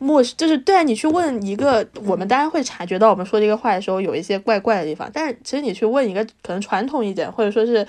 [0.00, 5.08] 陌生，就是对啊，你去问一个，我们当然会察觉到我们说这个话的时候有一些怪怪的地方。
[5.12, 7.86] 但是其实你去问一个可能传统一点，或者说是。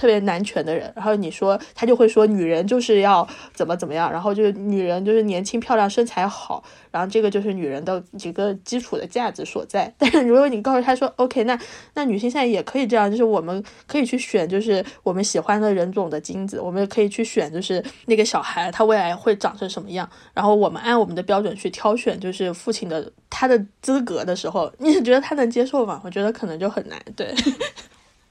[0.00, 9.92] 特别男权的人，然后你说他就会说女人就是要怎么怎么样，然后就是女人就是年轻漂亮身材好，然后这个就是女人的一个基础的价值所在。
[10.00, 11.58] 但是如果你告诉他说 OK，那
[11.92, 26.00] 那女性现在也可以这样，就是我们可以去选，就是我们喜欢的人种的精子，我们可以去选，就是那个小孩他未来会长成什么样，然后我们按我们的标准去挑选，就是父亲的他的资格的时候，你觉得他能接受吗？
[26.02, 27.34] 我觉得可能就很难，对。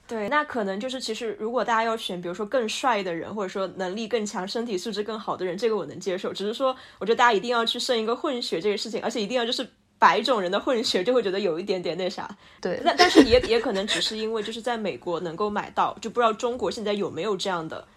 [0.10, 6.34] 对，那可能就是其实，如果大家要选，比如说更帅的人，或者说能力更强、身体素质更好的人，这个我能接受。
[6.34, 9.66] 只是说，我觉得大家一定要去生一个混血这个事情，而且一定要就是
[10.00, 12.28] 白种人的混血，就会觉得有一点点那啥。
[12.60, 17.88] 对，但但是也也可能只是因为就是在美国能够买到，就不知道中国现在有没有这样的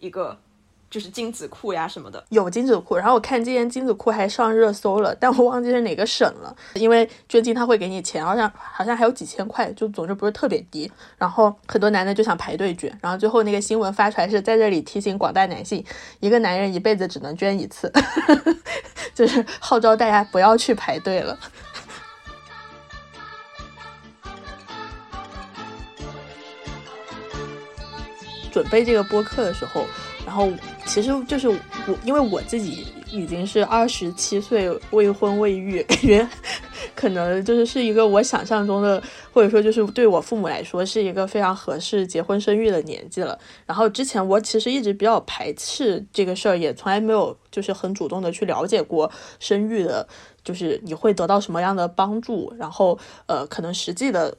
[0.00, 0.36] 一个。
[0.94, 2.94] 就是精子库呀什么的，有精子库。
[2.94, 6.56] 然后我看今年精子库还上热搜了，但我忘记是哪个省了。
[6.74, 10.88] 因为捐精他会给你钱，好像好像还有几千块，就总之不是特别低。
[11.18, 15.84] 然后很多男的就想排队捐，然后最后那个新闻发出来是在这里提醒广大男性，
[16.20, 17.92] 一个男人一辈子只能捐一次，
[19.16, 21.36] 就是号召大家不要去排队了。
[28.52, 29.84] 准备这个播客的时候。
[30.24, 30.50] 然后
[30.86, 31.58] 其实就是我，
[32.04, 36.28] 因为我自己已经是二十七岁未婚未育，感觉
[36.94, 43.38] 可能就是是一个我想象中的，或者说就是对我父母来说是一个非常合适结婚生育的年纪了。
[43.66, 50.06] 然后之前我其实一直比较排斥这个事儿，也从来没有就是很主动的去了解过生育的，
[50.42, 54.34] 就是你会得到什么样的帮助，然后呃，可能实际的。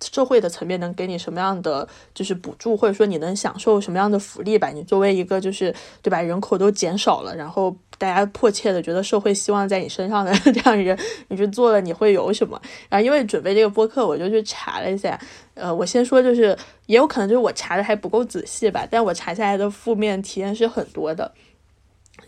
[0.00, 4.68] 社会的层面能给你什么样的就是补助，或者说你能享受什么样的福利吧？
[4.68, 10.96] 你作为一个就是对吧，人口都减少了，然后大家迫切的觉得社会希望在你身上的 这样人，
[11.28, 12.60] 你去做了你会有什么？
[12.88, 15.18] 然后因为准备这个播客，我就去查了一下。
[15.54, 21.32] 呃，我先说就是也有可能就是我查的还不够仔细吧，但我查下来的负面体验是很多的。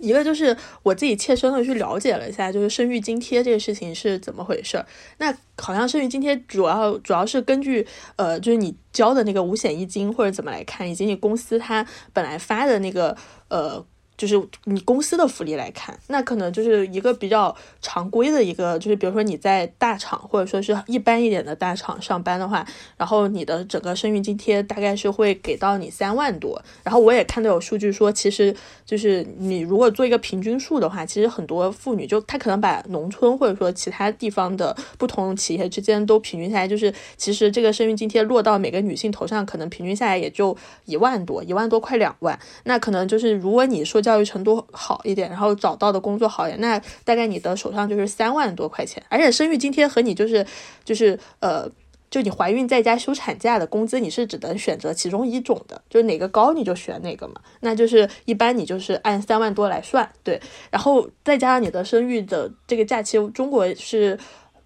[0.01, 4.87] 一个就是我自己切身的去了解了一下，就是生育津贴这个事情是怎么回事儿。
[5.19, 7.87] 那好像生育津贴主要主要是根据
[8.17, 13.17] 呃，就是你交的那个五险一金或者怎么来看，以及你公司它本来发的那个
[13.49, 13.85] 呃。
[14.21, 22.63] 就是你公司的福利来看，那可能就是一个比较常规的一个，就是比如说你在大厂或者说是一般一点的大厂上班的话，
[22.99, 26.63] 然后你的整个生育津贴大概是会给到你三万多。
[26.85, 28.55] 然后我也看到有数据说，其实
[28.85, 40.55] 就是你如果做一个平均数的话，其实很多妇女就她可能把农村或者说其他地方的不同企业之间都平均下来，就是其实这个生育津贴落到每个女性头上，可能平均下来也就
[40.85, 42.39] 一万多，一万多快两万。
[42.65, 49.01] 那可能就是如果你说教教育程度好一点，然后找到的工作好一点，那大概你的手上就是三万多块钱。
[49.09, 50.45] 而且生育津贴和你就是
[50.85, 51.71] 就是呃，
[52.11, 57.35] 就你怀孕在家休产假的工资，你是只能选择其中一种的，就是哪个高你就选哪个嘛。
[57.61, 60.41] 那就是一般你就是按三万多来算，对。
[60.73, 64.19] 然后再加上你的生育的这个假期，中国是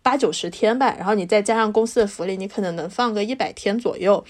[0.02, 4.24] 八九十天吧，然后你再加上公司的福利，你可能能放个一百天左右。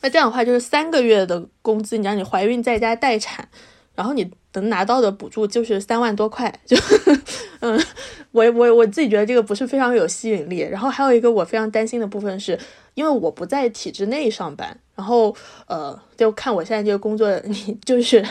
[0.00, 3.48] 那这样的话，就是三个月的工资，你让你怀孕在家待产，
[3.98, 6.76] 然后你能拿到的补助就是三万多块，就，
[7.58, 7.76] 嗯，
[8.30, 10.60] 我我我自己觉得这个不是非常有吸引力。
[10.60, 12.56] 然后还有一个我非常担心的部分是，
[12.94, 15.34] 因为我不在体制内上班，然后
[15.66, 18.24] 呃，就看我现在这个工作， 你就是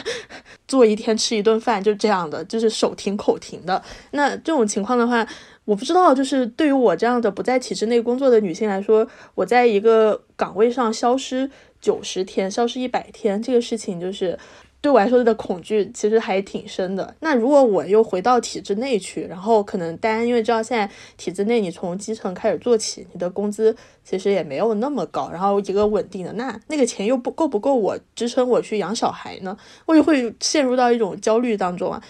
[0.69, 3.83] 做一天吃一顿饭，就这样的，就是手停口停的。
[4.11, 5.27] 那这种情况的话。
[5.67, 9.05] 我不知道，就是对于我这样的不在体制内工作的女性来说，
[9.35, 11.51] 我在一个岗位上消失
[11.81, 14.39] 九十天、消失一百天，这个事情就是
[14.79, 17.15] 对我来说的恐惧其实还挺深的。
[17.19, 29.57] 那如果我又回到体制内去，然后可能大家因为知道现在体制内你从基层开始做起，你的工资其实也没有那么高，然后一个稳定的，那那个钱又不够不够我支撑我去养小孩呢？
[29.85, 32.01] 我就会陷入到一种焦虑当中啊。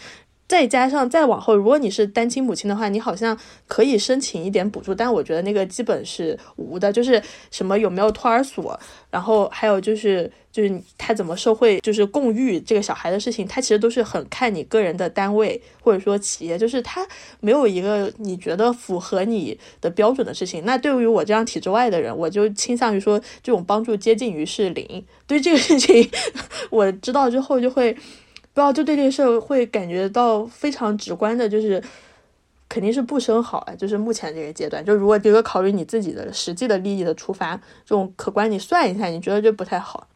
[0.47, 3.37] 再加上再往后，如果你是单亲母亲的话，你好像
[3.67, 6.91] 可以申请一点补助，但我觉得那个基本是无的。
[6.93, 7.21] 就是
[7.51, 8.79] 什么有没有托儿所，
[9.11, 17.05] 然后还有就是就是他怎么受惠，就是共育这个小孩的事情，他其实都是很看你个人的单位或者说企业，就是他
[17.41, 20.63] 没有一个你觉得符合你的标准的事情。
[20.63, 25.03] 那对于我这样体制外的人，我就倾向于说这种帮助接近于是零。
[25.27, 26.09] 对这个事情，
[26.69, 27.93] 我知道之后就会。
[28.57, 31.79] 不知道就对这个事儿会感觉到非常直观的，就是
[32.67, 33.75] 肯定是不生好啊。
[33.75, 37.55] 就是目前这个阶段，就如果比如说考虑你自己的实际的利益的出发，
[37.85, 40.07] 这种可观你算一下，你觉得这不太好。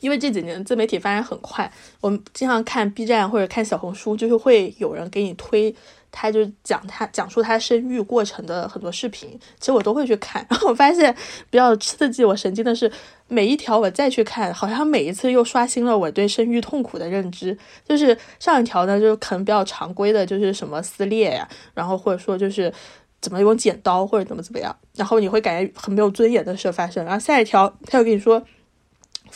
[0.00, 5.72] 因为这几年自媒体发展很快，我们经常看 B 站或者看小红书，就是会有人给你推。
[6.18, 10.44] 他就讲他讲述他生育过程的很多视频，其实我都会去看。
[10.48, 11.14] 然 后我发现
[11.50, 12.90] 比较刺激我神经的是，
[13.28, 17.54] 每一条我再去看，好像每一次又刷新了我对生育痛苦的认知。
[17.86, 22.72] 就是上一条呢，就是可能比较常规的，就是什么撕裂呀，然后或者说就是
[23.20, 27.04] 怎么用剪刀或者怎么怎么样，然后你会感觉很没有尊严的事发生。
[27.04, 28.42] 然后下一条他又跟你说。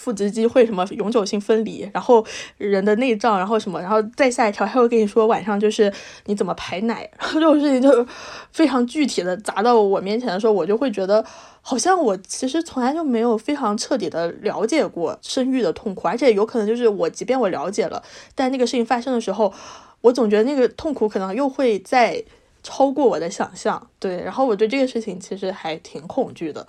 [0.01, 2.25] 腹直肌会什么永久性分离，然后
[2.57, 5.93] 人的内脏，然后什么，然后再下一条，他会跟你说晚上就是
[6.25, 8.07] 你怎么排奶，然后这种事情就
[8.51, 11.23] 非常具体的砸到我面前的时候，我就会觉得
[11.61, 18.03] 好像我其实从来就没有非常彻底的了解过生育的痛苦，而且有可能就是我即便我了解了，
[18.35, 19.53] 但那个事情发生的时候，
[20.01, 22.25] 我总觉得那个痛苦可能又会再
[22.63, 26.67] 超过我的想象，对，然后我对这个事情其实还挺恐惧的。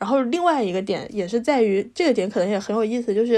[0.00, 3.34] 然后另外一个点也是在于这个点可能也很有意思，就是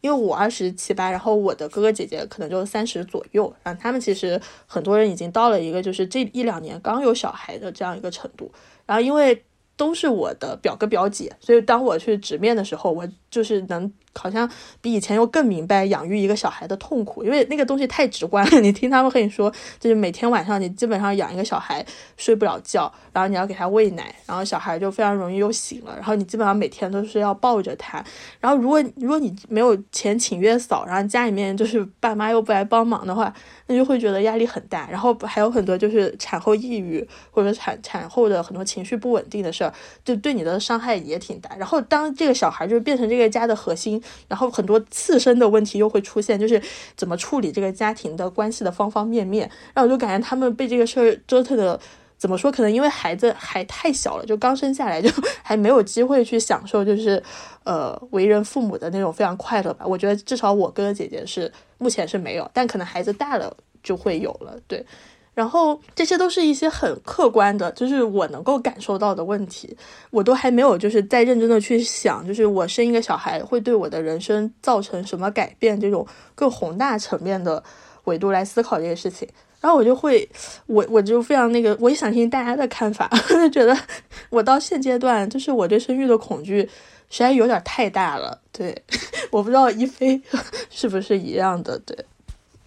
[0.00, 8.52] 因为我二十七八，然后我的哥哥姐姐可能就三十左右，然后他们其实很多人已经到了一个就是这一两年刚有小孩的这样一个程度，
[8.86, 9.42] 然后因为
[9.76, 13.92] 都是我的表哥表姐，所以当我去直面的时候，我就是能。
[14.14, 14.48] 好像
[14.80, 18.60] 比以前又更明白养育一个小孩的痛苦，因为那个东西太直观了。
[18.60, 21.84] 你听他们和你说，就是每天晚上你基本上养一个小孩
[22.16, 28.04] 睡不了觉，然后你要给他喂奶，然后小孩就非常容易又醒了，然后你基本上每天都是要抱着他。
[28.38, 33.32] 然后如果如果你没有钱请月嫂，然后家里面就是爸妈又不来帮忙的话，
[33.66, 34.86] 那就会觉得压力很大。
[34.90, 39.72] 然后还有很多就是产后抑郁或者产产后的很多情绪不稳定的事儿，
[40.04, 41.50] 就对你的伤害也挺大。
[41.56, 44.01] 然后当这个小孩就变成这个家的核心。
[44.28, 46.60] 然后很多次生的问题又会出现，就是
[46.96, 51.78] 怎么处理这个家庭的关系的方方面面，然后我就感觉他们被这个事儿折腾的，
[52.16, 52.50] 怎么说？
[52.52, 55.08] 可能因为孩子还太小了，就刚生下来，就
[55.42, 57.22] 还没有机会去享受，就是
[57.64, 59.86] 呃为人父母的那种非常快乐吧。
[59.86, 64.84] 我觉得至少我哥哥姐姐是目前是没有，但可能孩子大了就会有了，对。
[65.34, 69.76] 然后这些都是一些很客观的，就是我能够感受到的问题，
[70.10, 77.62] 我都还没有就是在认真的去想，就是我生一个小孩会对我的人生造成什么改变，这种更宏大层面的
[78.04, 79.26] 维度来思考这些事情。
[79.60, 80.28] 然后我就会，
[80.66, 83.08] 我我就非常那个，我也想听大家的看法，
[83.52, 83.74] 觉得
[84.28, 86.68] 我到现阶段，就是我对生育的恐惧
[87.08, 88.40] 实在有点太大了。
[88.50, 88.76] 对，
[89.30, 90.20] 我不知道一菲
[90.68, 91.96] 是不是一样的，对。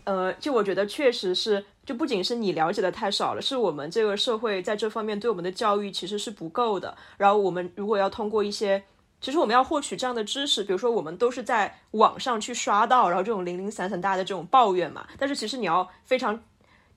[0.06, 6.98] 呃，就我觉得确实是，就不仅是你了解的太少了，是我们这个社会在这方面对我们的教育其实是不够的。
[7.18, 8.84] 然后我们如果要通过一些，
[9.22, 15.08] 其实我们要获取这样的知识，比如说我们都是在网上去刷到，然后这种零零散散大家的这种抱怨嘛。
[15.18, 16.44] 但是其实你要非常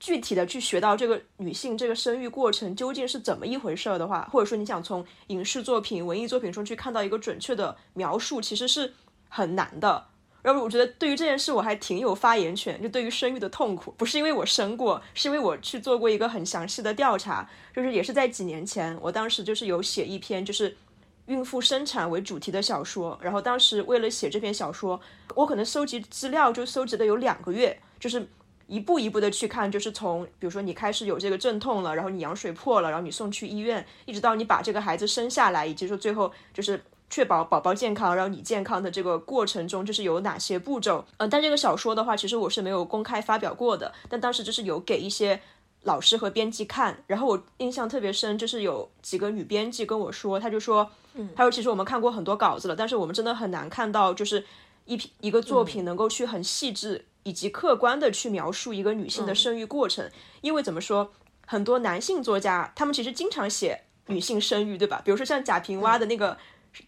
[0.01, 8.95] 具体的去学到这个女性这个生育过程究竟是怎么一回事儿的话，或者说你想从影视作品、文艺作品中去看到一个准确的描述，其实是
[9.28, 10.07] 很难的。
[10.41, 20.76] 然后我觉得对于这件事我还挺有发言权，就对于生育的痛苦，不是因为我生过，是因为我去做过一个很详细的调查，就是也是在几年前，我当时就是有写一篇就是
[21.26, 25.01] 孕妇生产为主题的小说，然后当时为了写这篇小说，
[25.34, 28.26] 我可能收集资料就收集了有两个月，就是
[28.68, 36.80] 一步一步的去看，就是从比如说你开始有这个阵痛了，然后你羊水破了，然后你送去医院，一直到你把这个孩子生下来，以及说最后就是。
[37.11, 41.04] 确保宝宝健康，然后你健康的这个过程中，就是有哪些步骤？
[41.16, 43.92] 嗯，但这个小说的话，其实我是没有公开发表过的。
[44.09, 45.40] 但当时就是有给一些
[45.84, 54.44] 老师和编辑看，然后我印象特别深，就是有几个女编辑跟我说，她就说，嗯，他说其实我们看过很多稿子了，但是我们真的很难看到，就是
[54.84, 60.11] 一一个作品能够去很细致以及客观的去描述一个女性的生育过程。
[60.42, 61.11] 因为怎么说，
[61.46, 65.00] 很多男性作家他们其实经常写女性生育，对吧？
[65.02, 66.36] 比如说像贾平凹的那个。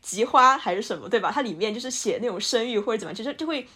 [0.03, 1.31] 菊花还是什么，对吧？
[1.33, 3.67] 它里面就是写那种生育或者怎么，其实就会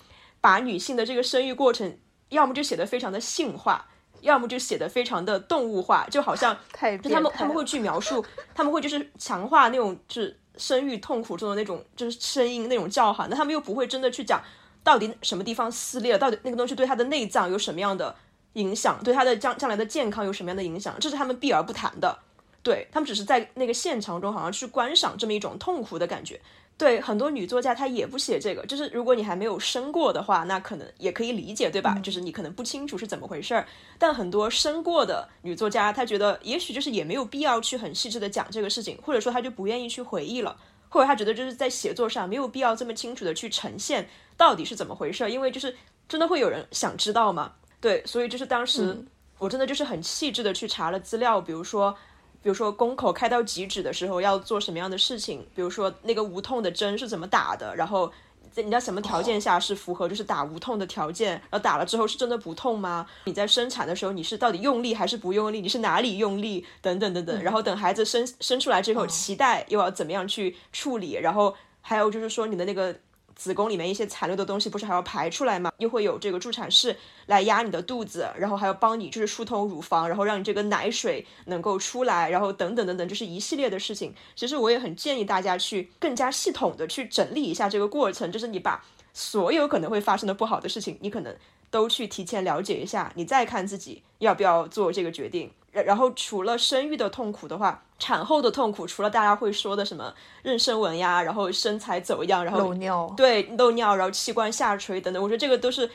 [0.41, 1.99] 把女性的这个生育过程，
[2.29, 3.87] 要么就写的非常的性化，
[4.21, 6.57] 要么就写的非常的动物化，就好像
[7.03, 14.43] 就他们他们会去描述，他们会就是强化那种就是生育痛苦中的那种就是声音那种叫喊，那他们又不会真的去讲
[14.83, 18.15] 到底什么地方撕裂了，到底那个东西对他的内脏有什么样的
[18.55, 22.19] 影响，对他的将将来的健康有什么样的影响，这是他们避而不谈的。
[22.65, 26.41] 对他们只是在那个现场中，好像去观赏这么一种痛苦的感觉。
[26.77, 28.67] 对很多女作家，她也不写这个。
[28.67, 31.97] 就是如果你还没有生过的话，那可能也可以理解，对吧？
[32.03, 33.65] 就是你可能不清楚是怎么回事儿。
[33.97, 40.57] 但很多生过的女作家，她觉得也许就是也没有必要去很细致的讲这个事情，或者说她就不愿意去回忆了，
[40.89, 45.77] 或者她觉得就是在写作上没有必要这么清楚的去呈现到底是怎么回事儿，因为就是
[46.09, 47.53] 真的会有人想知道嘛？
[47.81, 49.01] 对，所以就是当时
[49.39, 51.97] 我真的就是很细致的去查了资料，比如说。
[52.45, 55.45] 比如说宫口开到极止的时候要做什么样的事情？
[55.55, 57.75] 比如说那个无痛的针是怎么打的？
[57.75, 58.13] 然后
[58.53, 61.33] 在你在什么条件下是符合就是打无痛的条件？
[61.33, 63.07] 然后打了之后是真的不痛吗？
[63.25, 65.63] 你在生产的时候你是到底用力还是不用力？
[65.63, 66.65] 你是哪里用力？
[66.83, 67.43] 等等等等。
[67.43, 71.15] 然后等孩子生生出来之后，脐带又要怎么样去处理？
[71.15, 72.95] 然后还有就是说你的那个。
[73.35, 75.73] 子宫里面一些残留的东西不是还要排出来吗？
[75.79, 84.15] 又会有这个助产士来压你的肚子，然后还要帮你就是疏通乳房，然后让你这个奶水能够出来，然后等等等等，就是一系列的事情。
[84.35, 91.35] 其实我也很建议大家去更加系统的去整理一下这个过程，就是你把所有可能会发生的不好的事情，你可能
[91.71, 95.51] 都去提前了解一下，你再看自己要不要做这个决定。
[95.83, 100.15] 然后除了生育的痛苦的话，产后的痛苦，除了大家会说的什么
[100.45, 105.91] 妊娠纹呀，然后身材走样，然后漏尿，对漏尿，然后器官下垂等等，我觉得这个都是，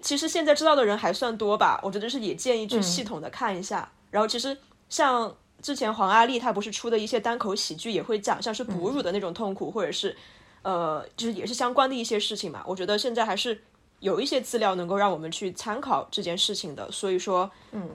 [0.00, 1.80] 其实现在知道的人还算多吧。
[1.82, 3.90] 我觉得是也建议去系统的看一下。
[4.10, 4.56] 然后其实
[4.90, 10.14] 像之前黄阿丽她不是出的一些单口喜剧，也会讲像是哺乳的那种痛苦，或者是
[10.62, 12.62] 呃，就是也是相关的一些事情嘛。
[12.66, 13.62] 我觉得现在还是
[14.00, 16.90] 有一些资料能够让我们去参考这件事情的。
[16.90, 17.88] 所以说，嗯。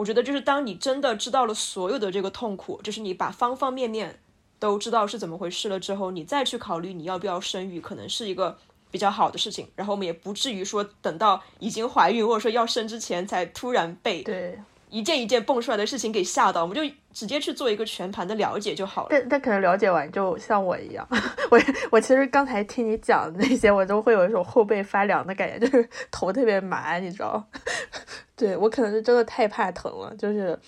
[0.00, 4.18] 我觉得就是当你真的知道了所有的这个痛苦，就是你把方方面面
[4.58, 8.56] 都知道是怎么回事了之后，你再去考虑你要不要生育，可能是一个
[8.90, 9.68] 比较好的事情。
[9.76, 14.58] 然后我们也不至于说等到已经怀孕或者说要生之前才突然被对
[14.90, 19.08] 一件一件蹦出来的事情给吓到，我们就直接去做一个全盘的了解就好了。
[19.10, 21.06] 但但可能了解完就像我一样，
[21.50, 21.60] 我
[21.90, 27.42] 我其实刚才听你讲的那些，我都会有一种后背发凉的感觉，就是头特别麻，你知道。
[28.36, 30.58] 对我可能是真的太怕疼了，就是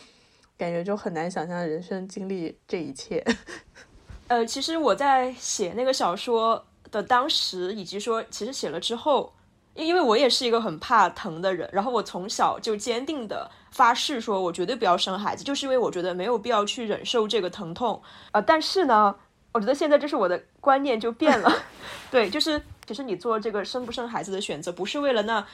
[0.57, 3.25] 感觉就很难想象人生经历这一切。
[4.29, 9.33] 呃，其实我在写那个小说的当时，以及说其实写了之后，
[9.75, 18.01] 因为我也是一个很怕疼的人，然后我从小就坚定的发誓说，我绝对不要生孩子，就是因为我觉得没有必要去忍受这个疼痛。
[18.33, 19.15] 呃，但是呢，
[19.53, 21.53] 我觉得现在就是我的观念就变了，
[22.11, 25.47] 对，就是其实你做这个生不生孩子的选择，不是为了那。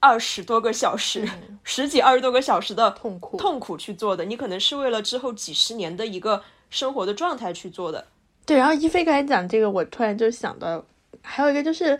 [0.00, 1.28] 二十多个小时，
[1.64, 6.40] 十几二十多个小时的痛苦痛苦去做的，你可能是为了之后几十年的一个
[6.70, 8.06] 生活的状态去做的。
[8.46, 10.84] 对，然后一菲刚才讲这个，我突然就想到，
[11.20, 11.98] 还有一个就是，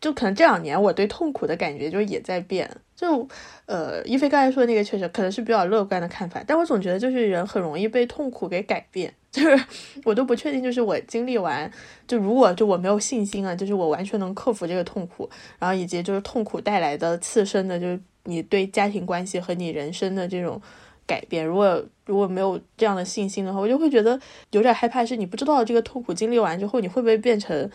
[0.00, 2.70] 就可能这两年我对痛苦的感觉就也在变。
[2.96, 3.26] 就
[3.66, 9.12] 呃，一菲刚才说的那个确实可能是比较乐观的看法，但我总觉得就是人很容易被痛苦给改变。
[9.30, 9.64] 就是
[10.04, 11.70] 我都不确定，就是我经历完，
[12.06, 20.60] 就如果就我没有信心啊，就是我完全能克服这个痛苦，然后以及就是痛苦带来的刺身的，就是你对家庭关系和你人生的这种
[21.06, 21.46] 改变。
[21.46, 24.18] 如果如果没有这样的信心的话，我就会觉得
[24.50, 27.70] 有点害怕，是你不知道这个痛苦经历完之后，你会不会变成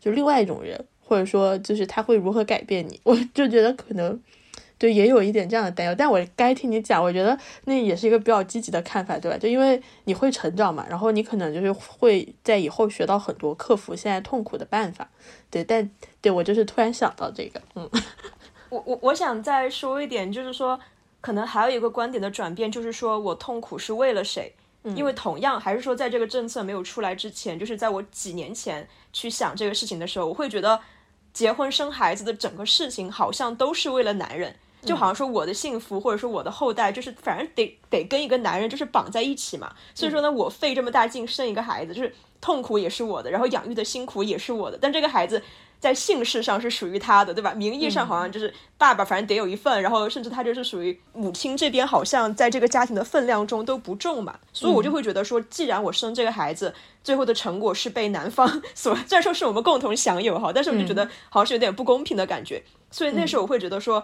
[0.00, 2.98] 就另外一种人，或者说就是他会如何改变你？
[3.04, 4.20] 我就觉得可能。
[4.76, 9.38] 对也有一点这样的担忧，但我该听你讲，我觉得那也是一个比较积极的看法，对吧？
[9.38, 15.08] 就因为你会成长嘛，然后你可能就是会在以后学到很多克服现在痛苦的办法，
[15.48, 15.62] 对。
[15.62, 15.88] 但
[16.20, 17.88] 对我就是突然想到这个，嗯，
[18.68, 20.78] 我我我想再说一点，就是说
[21.20, 24.52] 可能还有一个观点的转变，就是说我痛苦是为了谁？
[24.94, 30.80] 因为同样还是说在这个政策没有出来之前，就是在我几年前去想这个事情的时候，我会觉得
[31.32, 34.54] 结婚生孩子的整个事情好像都是为了男人。
[34.82, 39.74] 就好像说我的幸福或者说我的后代，就是反正得得跟一个男人就是绑在一起嘛。
[39.94, 44.76] 所以说呢，我费这么大劲生一个孩子，就是痛苦也是我的，然后养育的辛苦也是我的。
[44.78, 45.42] 但这个孩子
[45.84, 47.52] 在姓氏上是属于他的，对吧？
[47.52, 54.38] 名义上好像就是爸爸，反正得有一份，然后甚至他就是属于母亲这边，好像在这个家庭的分量中都不重嘛。
[54.50, 62.62] 所以我就会觉得说，既然我生这个孩子，最后的成果是被男方 所，虽然说是我们共同享有哈，但是我就觉得好像是有点不公平的感觉。
[62.90, 64.02] 所以那时候我会觉得说。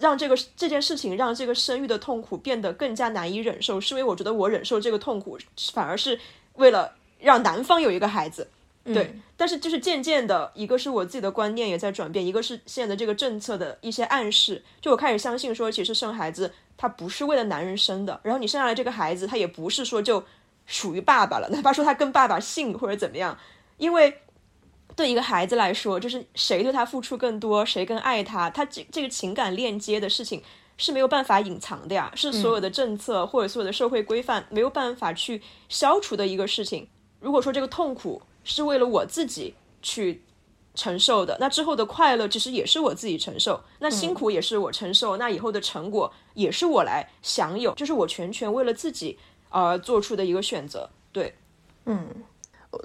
[0.00, 5.38] 让这个这件事情让这个生育的痛苦变得更加难以忍受，是因为我觉得我忍受这个痛苦，
[5.74, 6.18] 反而是
[6.54, 8.48] 为了让男方有一个孩子。
[8.82, 20.24] 对，但是就是渐渐的，一个是我自己的观念也在转变，一个是现在的这个政策的一些暗示，就我开始相信说，其实生孩子他不是为了男人生的，然后你生下来这个孩子，他也不是说就
[20.66, 23.38] 属于爸爸了，哪怕说他跟爸爸姓或者怎么样，
[23.78, 24.20] 因为。
[24.96, 30.40] 对一个孩子来说，就是谁对他付出更多，谁更爱他，他这这个情感链接的事情
[30.76, 36.86] 是没有办法隐藏的呀，是所有的政策或者所有的社会规范没有办法去消除的一个事情。
[37.18, 40.22] 如果说这个痛苦是为了我自己去
[40.74, 49.18] 承受的，那之后的快乐其实也是我自己承受，那辛苦也是我承受，那以后的成果也是我来享有，就是我全权为了自己
[49.48, 50.88] 而做出的一个选择。
[51.10, 51.34] 对，
[51.86, 52.06] 嗯。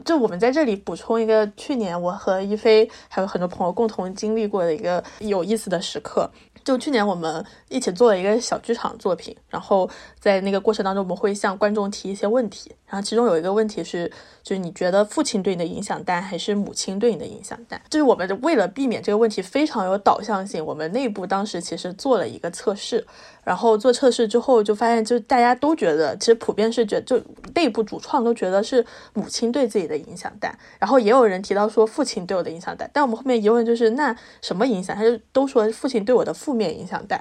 [0.05, 6.29] 就我们在这里补充一个，去年我和一菲还有很多朋友共同经历过的一个有意思的时刻。
[6.63, 9.89] 就去年我们一起做了一个小剧场作品，然后
[10.19, 14.11] 在那个过程当中，我们会向观众提一些问题，然后其中有一个问题是，
[14.41, 17.79] 就是你觉得父亲对你的影响大还是母亲对你的影响大？
[17.89, 23.05] 就是我们为了避免这个问题非常有导向性，我们内部当时其实做了一个测试。
[23.41, 27.19] 然后做测试之后，就发现，就大家都觉得，其实普遍是觉，就
[27.55, 30.55] 内部主创都觉得是母亲对自己的影响大。
[30.77, 32.87] 然后也有人提到说父亲对我的影响大。
[32.93, 34.95] 但我们后面疑问就是，那什么影响？
[34.95, 37.19] 他就都说父亲对我的负面影响大。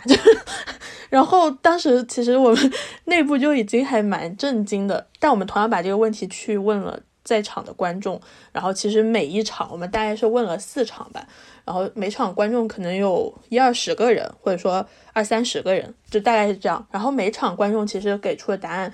[1.08, 2.72] 然后当时其实我们
[3.06, 5.06] 内部就已经还蛮震惊的。
[5.18, 8.20] 但我们同样把这个问题去问了在场的观众。
[8.52, 11.26] 然后其实每一场我们大概是问了四场吧。
[11.64, 16.86] 然后每场观众可能有一二十个人，或者说二三十个人，就大概是这样。
[16.90, 18.90] 然后每场观众其实给出的答案，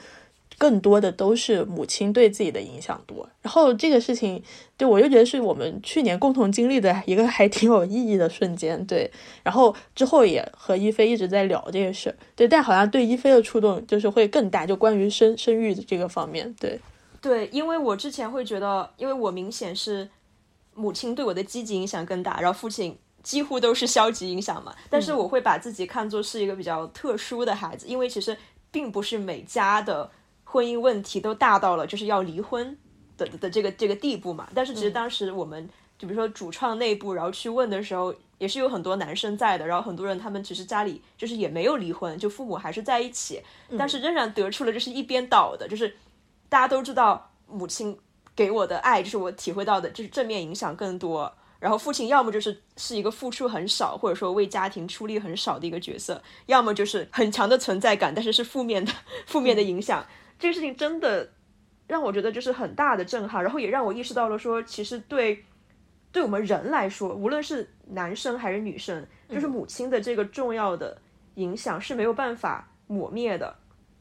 [0.59, 3.29] 更多的都是母亲对自己的影响多。
[3.43, 4.43] 然后这个事情，
[4.77, 8.85] 对我就觉得是我们去年共同经历的一个还挺有意义的瞬间。
[8.87, 9.11] 对，
[9.43, 12.17] 然后之后也和一菲一直在聊这个事儿。
[12.35, 16.55] 对，但好像对一菲的触动就是会更大，就关于生生育的这个方面。
[16.61, 16.81] 对，
[17.21, 20.09] 对，因为我之前会觉得，因为我明显是。
[20.77, 24.75] 母亲对我的积极影响更大，然后父亲几乎都是消极影响嘛。
[24.91, 28.37] 但是我会把自己看作是一个比较特殊的孩子，因为其实
[28.73, 30.11] 并不是每家的
[30.55, 32.79] 婚姻问题都大到了就是要离婚
[33.17, 34.49] 的的这个这个地步嘛。
[34.55, 43.43] 但是其实当时我们就比如说主创内部，然后去问的时候，也是有很多男生在的，然后很多人他们其实家里就是也没有离婚，就父母还是在一起，
[43.77, 45.97] 但是仍然得出了就是一边倒的，就是
[46.49, 47.99] 大家都知道母亲。
[48.37, 51.33] 给我的爱就是我体会到的，就是正面影响更多。
[51.61, 58.93] 然后父亲要么就是是一个付出很少，或者说为家庭出力很少的一个角色，要么就是很强的存在感，但是是负面的，
[59.25, 60.05] 负面的影响。
[60.39, 61.29] 这个事情真的
[61.87, 65.45] 让我觉得就是很大的震撼，然后也让我意识到了说，其实对
[66.13, 70.97] 对我们人来说，无论是男生还是女生，就是母亲的这个重要的
[71.35, 73.55] 影响是没有办法抹灭的。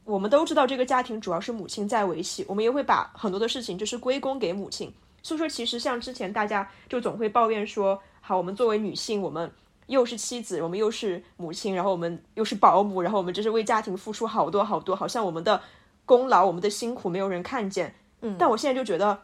[0.04, 4.92] 我们都知道这个家庭主要是母亲在维系，我们也会把很多的事情就是归功给母亲。
[5.22, 9.50] 所以说，其实像之前大家就总会抱怨说，好，我们作为女性，我们
[9.86, 15.58] 又是妻子，我们又是母亲，然后我们又是保姆，然后我们就是为家庭付出好多好多，好像我们的
[16.04, 17.94] 功劳、我们的辛苦没有人看见。
[18.20, 19.22] 嗯，但我现在就觉得，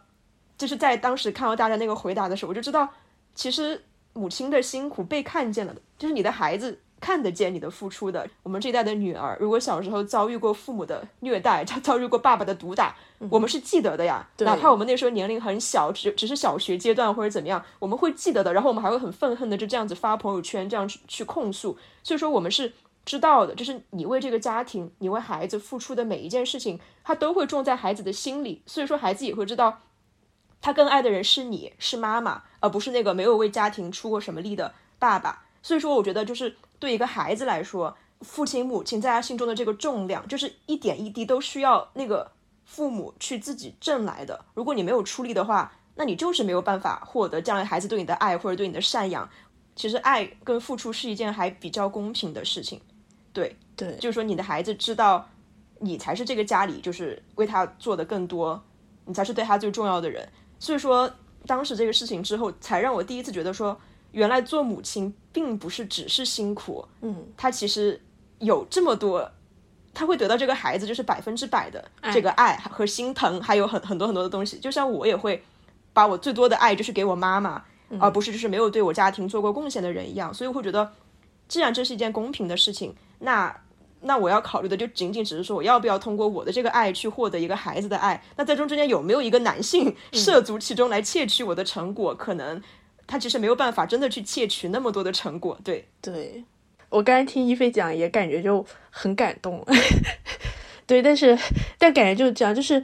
[0.56, 2.88] 就是在当时看到大家那个回答的时候，我就知道，
[3.34, 6.80] 其实母亲的辛苦被看见了的，就是你的孩子。
[7.02, 12.94] 看得见你的付出的，我们这一代的女儿，如果小时候遭遇过父母的虐待， 遭遭遇过爸爸的毒打，
[13.30, 14.28] 我们是记得的呀。
[14.40, 18.52] 哪怕我们那时候年龄很小，只只是小学阶段或者怎么样，我们会记得的。
[18.52, 21.78] 然后我们还会很愤恨的就这样子发朋友圈，这样去去控诉。
[22.02, 22.70] 所以说我们是
[23.04, 28.62] 知道的，就是你为这个家庭，你为孩子付出的每一件事情，他都会种在孩子的心里。
[28.66, 29.80] 所以说孩子也会知道，
[30.60, 35.44] 他更爱的人是你，是妈妈，而不是那个没有为家庭出过什么力的爸爸。
[35.62, 36.56] 所以说，我觉得就是。
[36.80, 42.32] 对一个孩子来说，父亲母亲在他心中的这个重量，就是一点一滴都需要那个
[42.64, 44.46] 父母去自己挣来的。
[44.54, 49.28] 如果你没有出力的话，那你就是没有办法获得将来孩子对你的爱或者对你的赡养。
[49.76, 52.80] 其实爱跟付出是一件还比较公平的事情。
[53.32, 55.28] 对对，就是说你的孩子知道
[55.78, 58.62] 你才是这个家里就是为他做的更多，
[59.04, 60.28] 你才是对他最重要的人。
[60.58, 61.10] 所以说
[61.46, 63.78] 当时这个事情之后，才让我第一次觉得说。
[64.12, 68.00] 原来做母亲并不是只是辛苦，嗯，他其实
[68.40, 69.30] 有这么多，
[69.94, 74.58] 他会得到这个孩子就是百分之百的这个爱和心疼，还有很很多很多的东西。
[74.58, 75.40] 就像我也会
[75.92, 77.62] 把我最多的爱就是给我妈妈，
[78.00, 80.34] 而不是就是没有对我家庭做过贡献的人一样。
[80.34, 80.92] 所以我会觉得，
[81.50, 83.54] 既然这是一件公平的事情，那
[84.00, 88.22] 那我要考虑的就仅仅只是说，我要不要通过我的这个爱去获得一个孩子的爱？
[88.36, 92.14] 那在中中间有没有一个男性涉足其中来窃取我的成果？
[92.14, 92.62] 可能。
[93.06, 96.44] 他其实没有办法真的去窃取那么多的成果，对对。
[96.90, 99.66] 我刚才听一菲讲，也感觉就很感动，
[100.86, 101.02] 对。
[101.02, 101.36] 但是，
[101.76, 102.80] 但感觉就是这样，就是，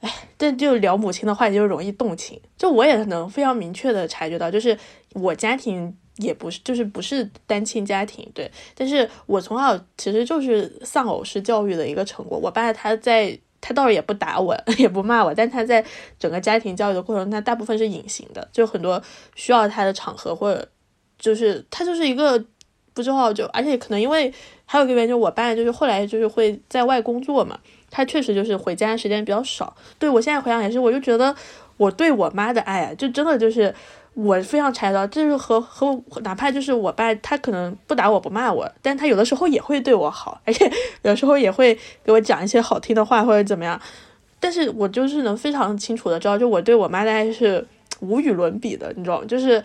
[0.00, 2.40] 哎，但就聊母亲的话题就容易动情。
[2.58, 4.76] 就我也能非常明确的察觉到，就是
[5.12, 8.50] 我家庭也不是，就是不是单亲家庭，对。
[8.74, 12.38] 但是我从小其实就是丧偶式教育的一个成果。
[12.38, 13.38] 我爸他在。
[13.64, 15.84] 他倒是也不打我， 也不骂我，但他在
[16.18, 19.00] 整个家庭教育的过程，他大部分是隐形的，就很多
[19.36, 20.68] 需要他的场合，或者
[21.16, 22.44] 就是他就是一个
[22.92, 24.34] 不知道就，而且可能因为
[24.66, 27.56] 还有一个原因，就是我爸就是后来就是会在外工作嘛，
[27.88, 29.76] 他确实就是回家的时间比较少。
[29.96, 31.32] 对我现在回想也是，我就觉得
[31.76, 33.72] 我对我妈的爱啊，就真的就是。
[34.14, 40.70] 我非常猜到，就是和和哪怕就是我爸，他可能不打我不骂我，但他有的时候也会对我好，而且
[41.02, 43.80] 有时候也会给我讲一些好听的话或者怎么样。
[44.38, 47.66] 但是我就是能非常清楚的知道，就我对我妈的爱是
[48.00, 49.26] 无与伦比的，你知道吗？
[49.26, 49.58] 就是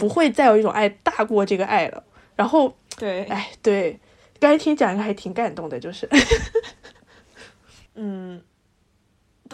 [0.00, 2.02] 不会再有一种爱大过这个爱了。
[2.34, 4.00] 然后对，哎，对，
[4.40, 6.08] 刚才听讲一个还挺感动的，就是，
[7.94, 8.40] 嗯。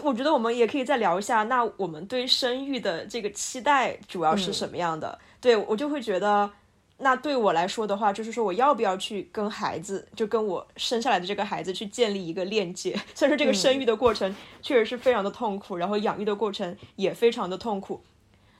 [0.03, 5.17] 我觉得我们也可以再聊一下，那我们对生育的这个期待主要是什么样的？
[5.41, 6.49] 对我就会觉得，
[6.97, 12.99] 那对我来说的话，就是说我要不要去跟孩子，就跟我生下来的这个孩子去建立一个链接？
[13.15, 18.01] 虽然说这个生育的过程确实是非常的痛苦，然后养育的过程也非常的痛苦，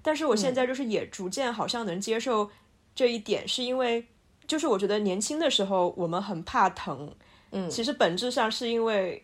[0.02, 2.50] 但是我现在就是也逐渐好像能接受
[2.96, 4.06] 这一点，是因为
[4.48, 7.14] 就是我觉得年轻的时候我们很怕疼，
[7.52, 9.24] 嗯，其实本质上是因为。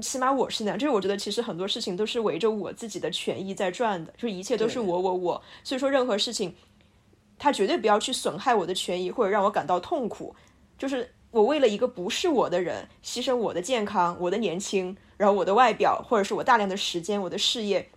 [0.00, 6.54] 起码我是那样，就是我觉得其实很多事情都是围着我自己的权益在转的，就是一切都是我我我，所以说任何事情，
[7.38, 10.34] 他绝对不要去损害我的权益或者让我感到痛苦。
[10.78, 17.90] 就是我为了一个不是我的人，牺牲我的健康、我的年轻，然后我的外表，或者是我大量的时间、我的事业，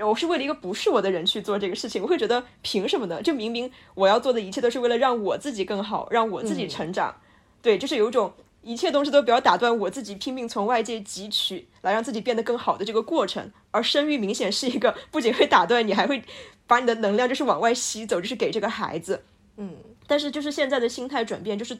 [0.00, 3.22] 我是为了一个不是我的人去做这个事情，我会觉得凭什么呢？
[3.22, 7.20] 就明明我要做的一切都是为了让我自己更好，让我自己成长，
[7.60, 8.32] 对，就是有一种。
[8.62, 16.22] 一切东西都不要打断我自己拼命从外界汲取来让自己变得更好的这个过程，而生育明显是一个不仅会打断你，还会
[16.66, 19.24] 把你的能量就是往外吸走，就是给这个孩子。
[19.56, 21.74] 嗯，但是就是现在的心态转变，就是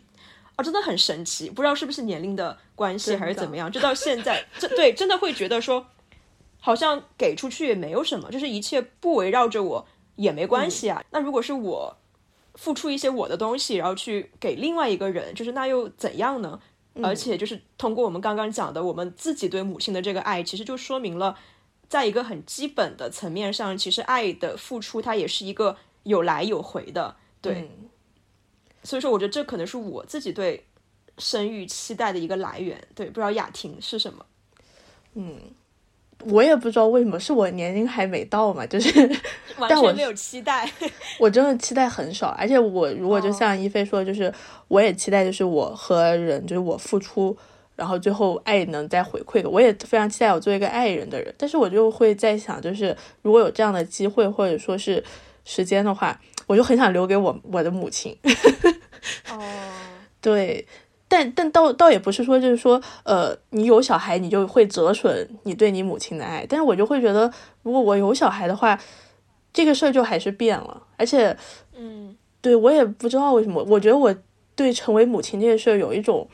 [0.56, 5.86] 啊，真的很神奇，不知道是不是年龄的关系还是怎么样，就到现在，这对真的会觉得说，
[6.60, 11.04] 好像给出去也没有什么，就是一切不围绕着我也没关系啊。
[11.10, 11.96] 那如果是我
[12.58, 16.60] 付出一些我的东西，然后去给另外一个人，就是那又怎样呢？
[17.00, 21.38] 而且就是通过我们刚刚讲的，我们自己对母亲的这个爱，其实就说明了，
[21.88, 27.70] 在一个很基本的层面上，其实爱的付出它也是一个有来有回的，对。
[28.82, 30.66] 所以说，我觉得这可能是我自己对
[31.18, 32.82] 生育期待的一个来源。
[32.96, 34.26] 对，不知道雅婷是什么？
[35.14, 35.40] 嗯。
[36.24, 38.98] 我也不知道为什么，是我年龄还没到嘛，就是
[39.56, 40.68] 完全没有期待。
[41.18, 44.32] 我真的期待很少，而且我如果就像一菲说，就是
[44.66, 47.36] 我也期待，就是我和人，就是我付出，
[47.76, 49.48] 然后最后爱能再回馈。
[49.48, 55.02] 我也非常期待我做一个爱人的人，但是我就会在想，就是如果有这样的机会或者说是
[55.44, 58.16] 时间的话，我就很想留给我我的母亲。
[59.30, 59.40] 哦，
[60.20, 60.66] 对。
[61.08, 66.46] 但但倒倒也不是说，就是说，呃，你有小孩，你就会折损你对你母亲的爱。
[66.48, 67.32] 但是我就会觉得，
[67.62, 68.78] 如果我有小孩的话，
[69.52, 71.36] 这个事儿就还是变了，而且，
[71.76, 74.14] 嗯，对我也不知道为什么，我觉得我
[74.54, 76.28] 对成为母亲这件事儿有一种。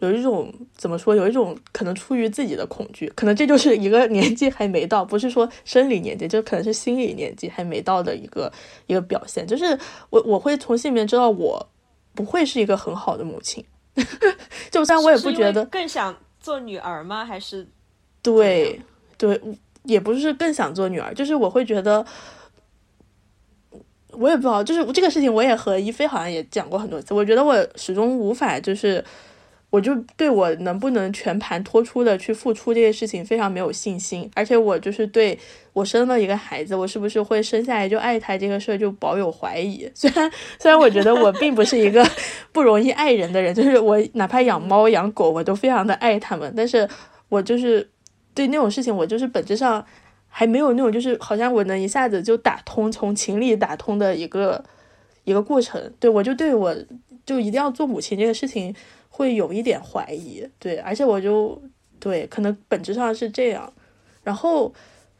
[0.00, 1.12] 有一种怎么说？
[1.16, 8.52] 有一种可能出于自己的恐惧，可能这就是一个年纪还没到，不是说生理年纪，就可能是心理年纪还没到的一个
[8.86, 9.44] 一个表现。
[9.44, 9.76] 就是
[10.10, 11.68] 我我会从心里面知道，我
[12.14, 13.64] 不会是一个很好的母亲。
[14.70, 17.24] 就虽然我也不觉得更想做女儿吗？
[17.24, 17.66] 还是
[18.22, 18.80] 对
[19.16, 19.40] 对，
[19.84, 22.04] 也不是更想做女儿，就是我会觉得，
[24.10, 27.14] 我也不知道，就是这个事情，我也和一菲好像也讲过很多次。
[27.14, 29.04] 我觉得我始终无法就是。
[29.70, 35.38] 我就对我能不能全盘托出的去付出这些事情非常没有信心，而且我就是对
[35.74, 39.86] 我生了一个孩子，我是不是会生下来就爱他这个事儿就保有怀疑。
[39.94, 42.02] 虽然虽然我觉得我并不是一个
[42.50, 46.88] 不容易爱人的人，就是我哪怕养猫养狗我都非常的爱他们，但是
[47.28, 47.86] 我就是
[48.32, 49.84] 对那种事情我就是本质上
[50.28, 54.64] 还没有那种就是好像我能一下子就打通从情理打通的一个
[55.24, 55.92] 一个过程。
[56.00, 56.74] 对我就对我
[57.26, 58.74] 就一定要做母亲这个事情。
[59.18, 61.60] 会有一点怀疑，对，而且我就
[61.98, 63.72] 对，可能本质上是这样。
[64.22, 64.72] 然后，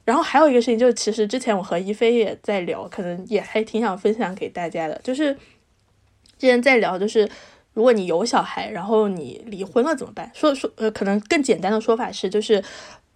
[0.05, 7.29] 然后还有一个事情，就是其实之前我和一菲也在聊，可能也还挺想分享给大家的，就是之前在聊，就是
[7.73, 10.31] 如果你有小孩，然后你离婚了怎么办？
[10.33, 12.63] 说说呃，可能更简单的说法是，就是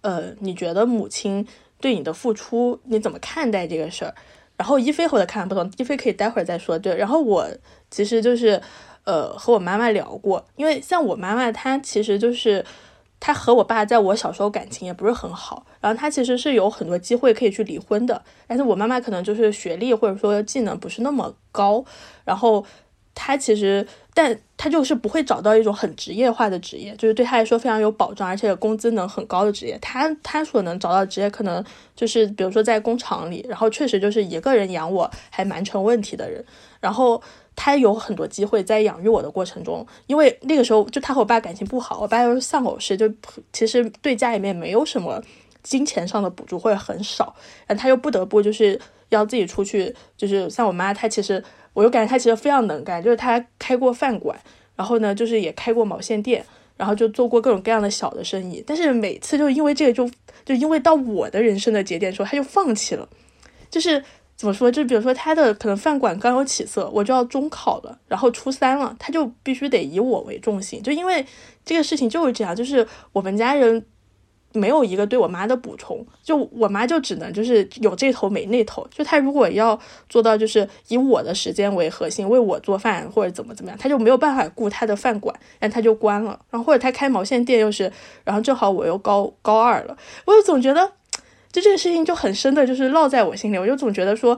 [0.01, 1.47] 呃，你觉得母亲
[1.79, 4.13] 对你的付出，你怎么看待这个事儿？
[4.57, 6.77] 然后一菲和我的看不同，一菲可以待会儿再说。
[6.77, 7.47] 对，然后我
[7.89, 8.61] 其实就是。
[9.05, 12.63] 呃，和我妈妈聊过，因为像我妈妈，她其实就是
[13.19, 21.83] 她和我爸在我小时候感情也不是很好，然后她其实是有很多机会可以去离婚的，但是我妈妈可能就是学历或者说技能不是那么高，
[22.23, 22.65] 然后
[23.13, 29.77] 她其实，但她就是不会找到一种很职业化的职业，就是对她来说非常有保障，而且工资能很高的职业。
[29.79, 31.61] 她她所能找到职业可能
[31.93, 36.43] 就是比如说在工厂里，然后确实就是一个人养我还蛮成问题的人，
[36.79, 37.21] 然后。
[37.55, 43.11] 他有很多机会在养育我的过程中，因为那个时候就他和我爸感情不好，我爸又是丧偶式，就
[43.51, 45.21] 其实对家里面没有什么
[45.61, 47.35] 金钱上的补助或者很少，
[47.67, 48.79] 然他又不得不就是
[49.09, 51.43] 要自己出去，就是像我妈，她其实
[51.73, 54.37] 我又感觉她其实非常能干，就是她开过饭馆，
[54.75, 56.43] 然后呢就是也开过毛线店，
[56.75, 60.09] 然后就做过各种各样的小的生意，但是每次就因为这个就
[60.43, 63.07] 就因为到我的人生的节点时候，他就放弃了，
[63.69, 64.03] 就是。
[64.35, 64.69] 怎么说？
[64.69, 71.25] 就比如说他的可能饭馆刚有起色，我就要中考了，然后初三了，他就必须得以我为重心，就因为
[71.63, 73.85] 这个事情就是这样，就是我们家人
[74.51, 79.79] 没有一个对我妈的补充，就我妈就只能就是有这头没那头，就他如果要
[80.09, 87.89] 做到就是以我的时间为核心为我做饭或者怎么怎么样，他就没有办法顾他的饭馆，然后他就关了，然后或者他开毛线店又是，
[88.25, 90.91] 然后正好我又高高二了，我就总觉得。
[91.53, 93.57] 就这个事情就很深的，就是烙在我心里。
[93.59, 94.35] 我就总觉得说，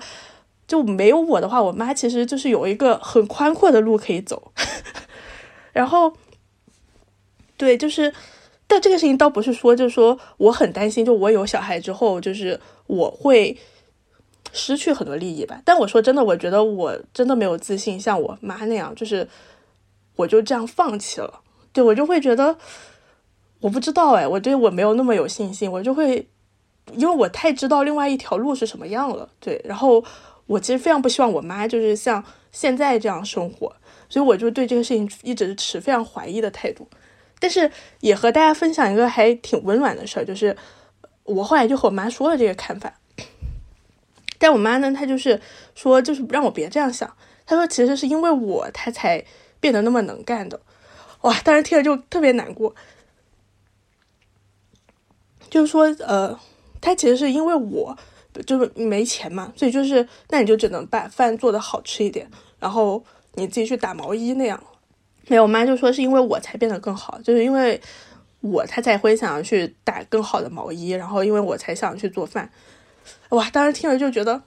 [0.68, 4.52] 就没有我的话，我妈其实就是有一个很宽阔的路可以走。
[5.72, 6.12] 然后，
[7.56, 8.14] 对，就是，
[8.68, 13.58] 但这个事情倒不是说，就是说我很担心，就我有小孩之后，就是我会
[14.52, 15.62] 失去很多利益吧。
[15.64, 19.26] 但我说真的，我觉得我真的没有自信，像我妈那样，就是
[20.18, 21.40] 我就这样放弃了。
[21.72, 22.58] 对我就会觉得，
[23.62, 26.28] 我不知道哎，我对我没有那么有信心，我就会。
[26.94, 30.04] 因为我太知道另外一条路是什么样了，对，然后
[30.46, 33.76] 我其实非常不希望我妈就是像现在这样生活，
[34.08, 36.88] 所以我就对这个事情一直持非常怀疑的态度。
[37.40, 37.70] 但是
[38.00, 40.56] 也和大家分享一个还挺温暖的事儿，就是
[41.24, 42.94] 我后来就和我妈说了这个看法，
[44.38, 45.42] 但我妈呢，她就是
[45.74, 47.12] 说，就是让我别这样想。
[47.46, 49.26] 她说，其实是因为我，她才
[49.60, 50.62] 变得那么能干的。
[51.22, 52.74] 哇，当时听了就特别难过，
[55.50, 56.40] 就是说，呃。
[56.86, 57.98] 他其实是因为我
[58.46, 62.30] 就是没钱嘛，所以就是那你就只能把饭做的好吃一点，
[62.60, 64.62] 然后你自己去打毛衣那样。
[65.28, 67.82] 没有，我妈就说是因为我才变得更好，就是因为
[68.42, 72.52] 我她才会想要去打更好的毛衣，然后因为我才想去做饭。
[73.30, 74.40] 哇，当时听了就觉得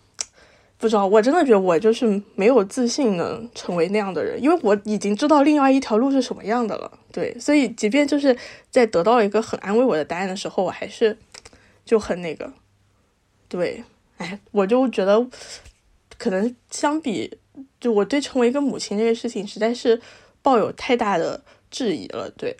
[0.76, 6.92] 不知道，我真的觉得我就是没有自信能成为那样的人，因为我已经知道另外一条路是什么样的了。
[7.10, 8.36] 对，所以即便就是
[8.70, 11.16] 在得到一个很安慰我的答案的时候，我还是。
[11.88, 12.52] 就很那个，
[13.48, 13.82] 对，
[14.18, 15.26] 哎，我就觉得，
[16.18, 17.38] 可能相比，
[17.80, 19.98] 就我对成为一个母亲这个事情，实在是
[20.42, 22.30] 抱有太大的质疑了。
[22.36, 22.54] 对，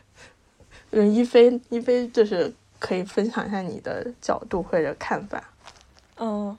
[0.92, 5.42] 嗯，一菲，一菲，就是可以分享一下你的角度或者看法。
[6.16, 6.54] 嗯，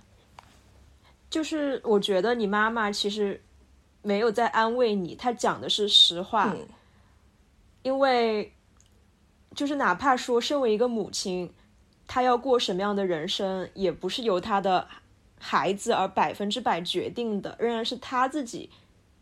[1.29, 3.39] 就是我觉得你妈妈其实
[4.01, 6.55] 没有在安慰你，她讲的是实话，
[7.83, 8.51] 因为
[9.53, 11.47] 就是哪怕说身为一个母亲。
[12.07, 14.87] 他要过什么样的人生，也不是由他的
[15.37, 18.69] 孩子而百分之百决定的，仍然是他自己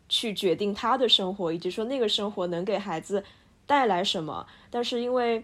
[0.08, 3.24] 去决定他的生活，以及说那个生活能给孩子
[3.66, 4.46] 带来什么。
[4.70, 5.44] 但是因为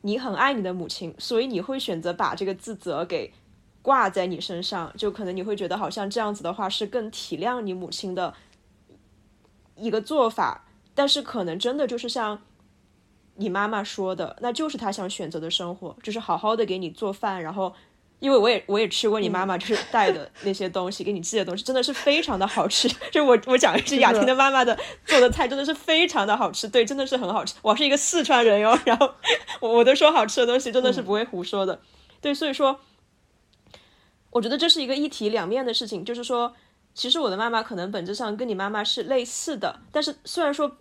[0.00, 3.32] 你很爱你的母亲，所以你会选择把这个自责给
[3.80, 8.34] 挂在你身上，就可能你会觉得好像这样子的话是更体谅你母亲的
[9.76, 10.64] 一个做法。
[10.94, 12.42] 但是可能真的就是像
[13.36, 17.72] 你妈妈说的，那就是她想选择的生活，就是好好的给你做饭，然后。
[18.22, 22.88] 因为我也我也吃过你妈妈就是带的那些东西，给你寄的东西，真的是非常的好吃。
[23.10, 26.68] 就我我讲的是雅婷的妈妈的 做的菜，真的是非常的好吃。
[26.68, 27.56] 对，真的是很好吃。
[27.62, 29.12] 我是一个四川人哟，然后
[29.58, 31.80] 我我都说好吃的东西真的是不会胡说的。
[32.20, 32.78] 对，所以说，
[34.30, 36.04] 我觉得这是一个一体两面的事情。
[36.04, 36.54] 就是说，
[36.94, 40.76] 其实我的妈妈可能本质上跟你妈妈是类似的，但是虽然说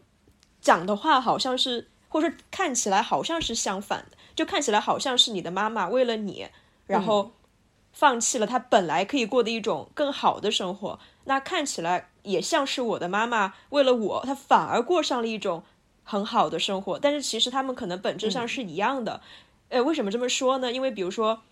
[0.61, 6.47] 讲的话好像是，或者说看起来好像是相反的，就看起来好像是你的妈妈为了你。
[6.87, 7.31] 然后
[7.93, 15.63] 放弃了她本来可以过的一种更好的生活，那看起来也像是我的妈妈为了我，她反而过上了一种
[16.03, 16.99] 很好的生活。
[16.99, 19.21] 但是其实他们可能本质上是一样的。
[19.69, 20.69] 呃，为什么这么说呢？
[20.69, 21.43] 因为比如说，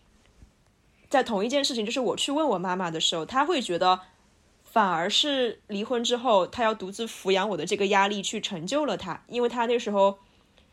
[1.09, 4.01] 在同一件事情，就是我去问我妈妈的时候，她会觉得
[4.65, 10.19] 反而是离婚之后，她要独自抚养我的这个压力去成就了她，因为她那时候。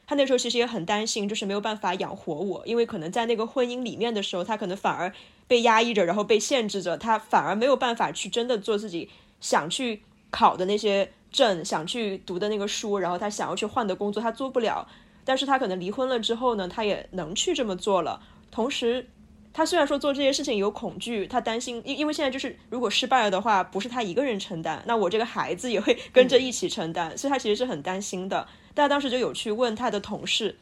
[0.07, 5.13] 他那时候其实也很担心，就是没有办法养活我，因为可能在那个婚姻里面的时候，他可能反而
[5.49, 14.87] 被压抑着，然后被限制着，他反而没有办法去真的做自己想去考的那些证，想去读的那个书，然后他想要去换的工作，他做不了。
[15.25, 18.23] 但是他可能离婚了之后呢，他也能去这么做了。
[18.53, 19.09] 同时，
[19.53, 28.47] 他虽然说做这些事情有恐惧，他担心，因因为现在就是如果失败了的话，不是他一个人承担，那我这个孩子也会跟着一起承担，所以他其实是很担心的。
[28.85, 30.57] 他当时就有去问他的同事，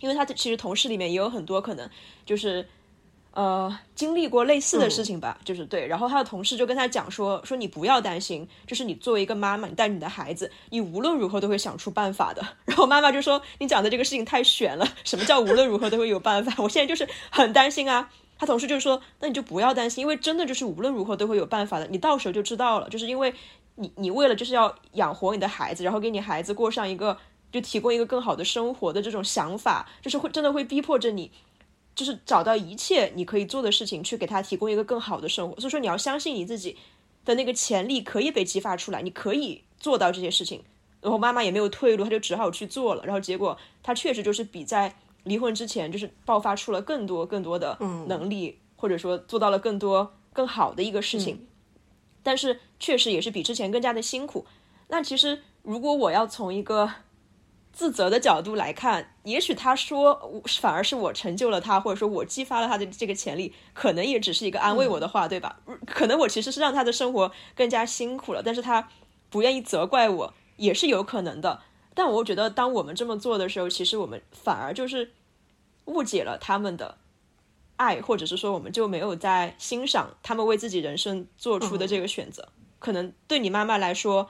[0.00, 1.88] 因为他其实同事里面也有很多可能
[2.24, 2.66] 就是
[3.32, 5.86] 呃经历过类似的事情吧，就是对。
[5.86, 12.44] 然后他的同事就跟他讲说说你不要担心，就是你作为一个妈妈，你带着你的孩子，你无论如何都会想出办法的。
[12.64, 16.54] 然后妈妈就说你讲的这个事情太悬了，什么叫无论如何都会有办法？
[16.62, 18.10] 我现在就是很担心啊。
[18.38, 22.88] 他同事就是说那你就不要担心，因为真的就是无论如何都会有办法的，你到时候就知道了。
[22.88, 23.32] 就是因为
[23.76, 27.16] 你你为了就是要养活你的孩子，然后给你孩子过上一个。
[27.52, 31.30] 就提供一个更好的生活的这种想法，就是会真的会逼迫着你，
[31.94, 35.60] 就是找到一切你可以做的事情，去给他提供一个更好的生活。
[35.60, 36.76] 所以说，你要相信你自己
[37.24, 40.62] 的那个潜力可以被激发出来，你可以做到这些事情。
[41.02, 43.04] 然后妈妈也没有退路，她就只好去做了。
[43.04, 44.94] 然后结果她确实就是比在
[45.24, 47.76] 离婚之前，就是爆发出了更多更多的
[48.06, 51.46] 能力，或者说做到了更多更好的一个事情。
[52.22, 54.46] 但是确实也是比之前更加的辛苦。
[54.88, 56.88] 那其实如果我要从一个
[57.72, 65.58] 自责的角度来看，也许他说反而是我成就了他，或者说我激发了他的这个潜力，可能也只是一个安慰我的话，对吧？
[65.86, 68.90] 可能我其实是让他的生活更加辛苦了，但是他
[69.30, 71.62] 不愿意责怪我，也是有可能的。
[71.94, 75.12] 但我觉得，当我们这么做的时候，其实我们反而就是
[75.86, 76.98] 误解了他们的
[77.76, 82.48] 爱，或者是说，我们就没有在欣赏他们为自己人生做出的这个选择。
[82.78, 84.28] 可能对你妈妈来说。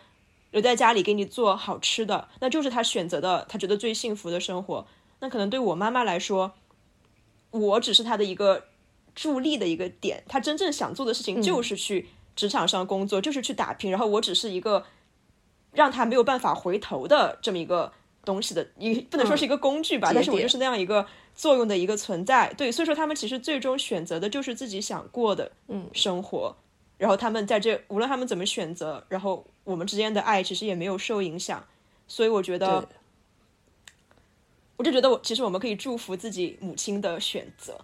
[0.53, 4.87] 留在家里给你做好吃的，那就是他选择的，他觉得最幸福的生活。
[5.21, 6.53] 那可能对我妈妈来说，
[7.51, 8.65] 我只是他的一个
[9.15, 10.23] 助力的一个点。
[10.29, 13.91] 他真正想做的事情就是去职场上工作，就是去打拼。
[13.91, 14.85] 然后我只是一个
[15.73, 17.93] 让他没有办法回头的这么一个
[18.25, 22.53] 东西的，也不能说是一个工具吧，但是我就是那样一个作用的一个存在。
[22.55, 26.57] 对，所以说他们其实最终选择的就是自己想过的嗯生活。
[27.03, 31.61] 然后他们在这，无论他们怎么选择，然后我们之间的爱其实也没有受影响，
[32.07, 32.89] 所以我觉得，
[34.77, 37.77] 我就觉得我其实我们可以祝福自己母亲的选择。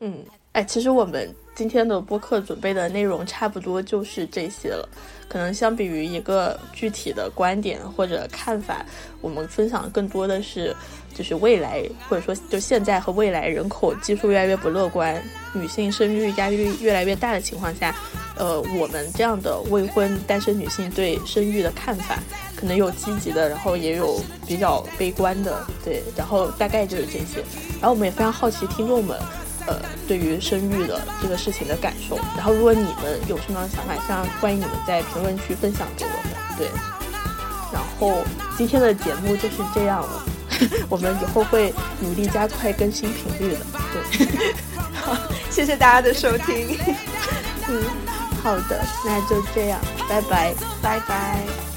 [0.00, 4.86] 嗯，哎，其实我们今天的播客准备的内容差不多就是这些了。
[5.26, 8.84] 可能相比于一个具体的观点或者看法，
[9.22, 10.76] 我们分享更多的是，
[11.14, 15.20] 就是未来或者说就现在和未来人口基数越来越不乐观，
[15.54, 17.92] 女性生育压力越来越大的情况下，
[18.36, 22.18] 呃，我们这样的未婚单身女性对生育的看法，
[22.54, 27.42] 可能有积极的，然后也有比较悲观的，对，然后大概就是这些。
[27.80, 29.18] 然后我们也非常好奇听众们。
[29.66, 36.56] 呃，对于生育的这个事情的感受，然后如果你们有什么想法，像欢迎你们在评论区分享给我们。
[36.56, 36.68] 对，
[37.72, 38.22] 然后
[38.56, 40.22] 今天的节目就是这样了，
[40.88, 43.58] 我们以后会努力加快更新频率的。
[43.92, 44.26] 对，
[44.94, 45.16] 好，
[45.50, 46.78] 谢谢大家的收听。
[47.68, 47.82] 嗯，
[48.42, 51.75] 好的，那就这样，拜拜，拜拜。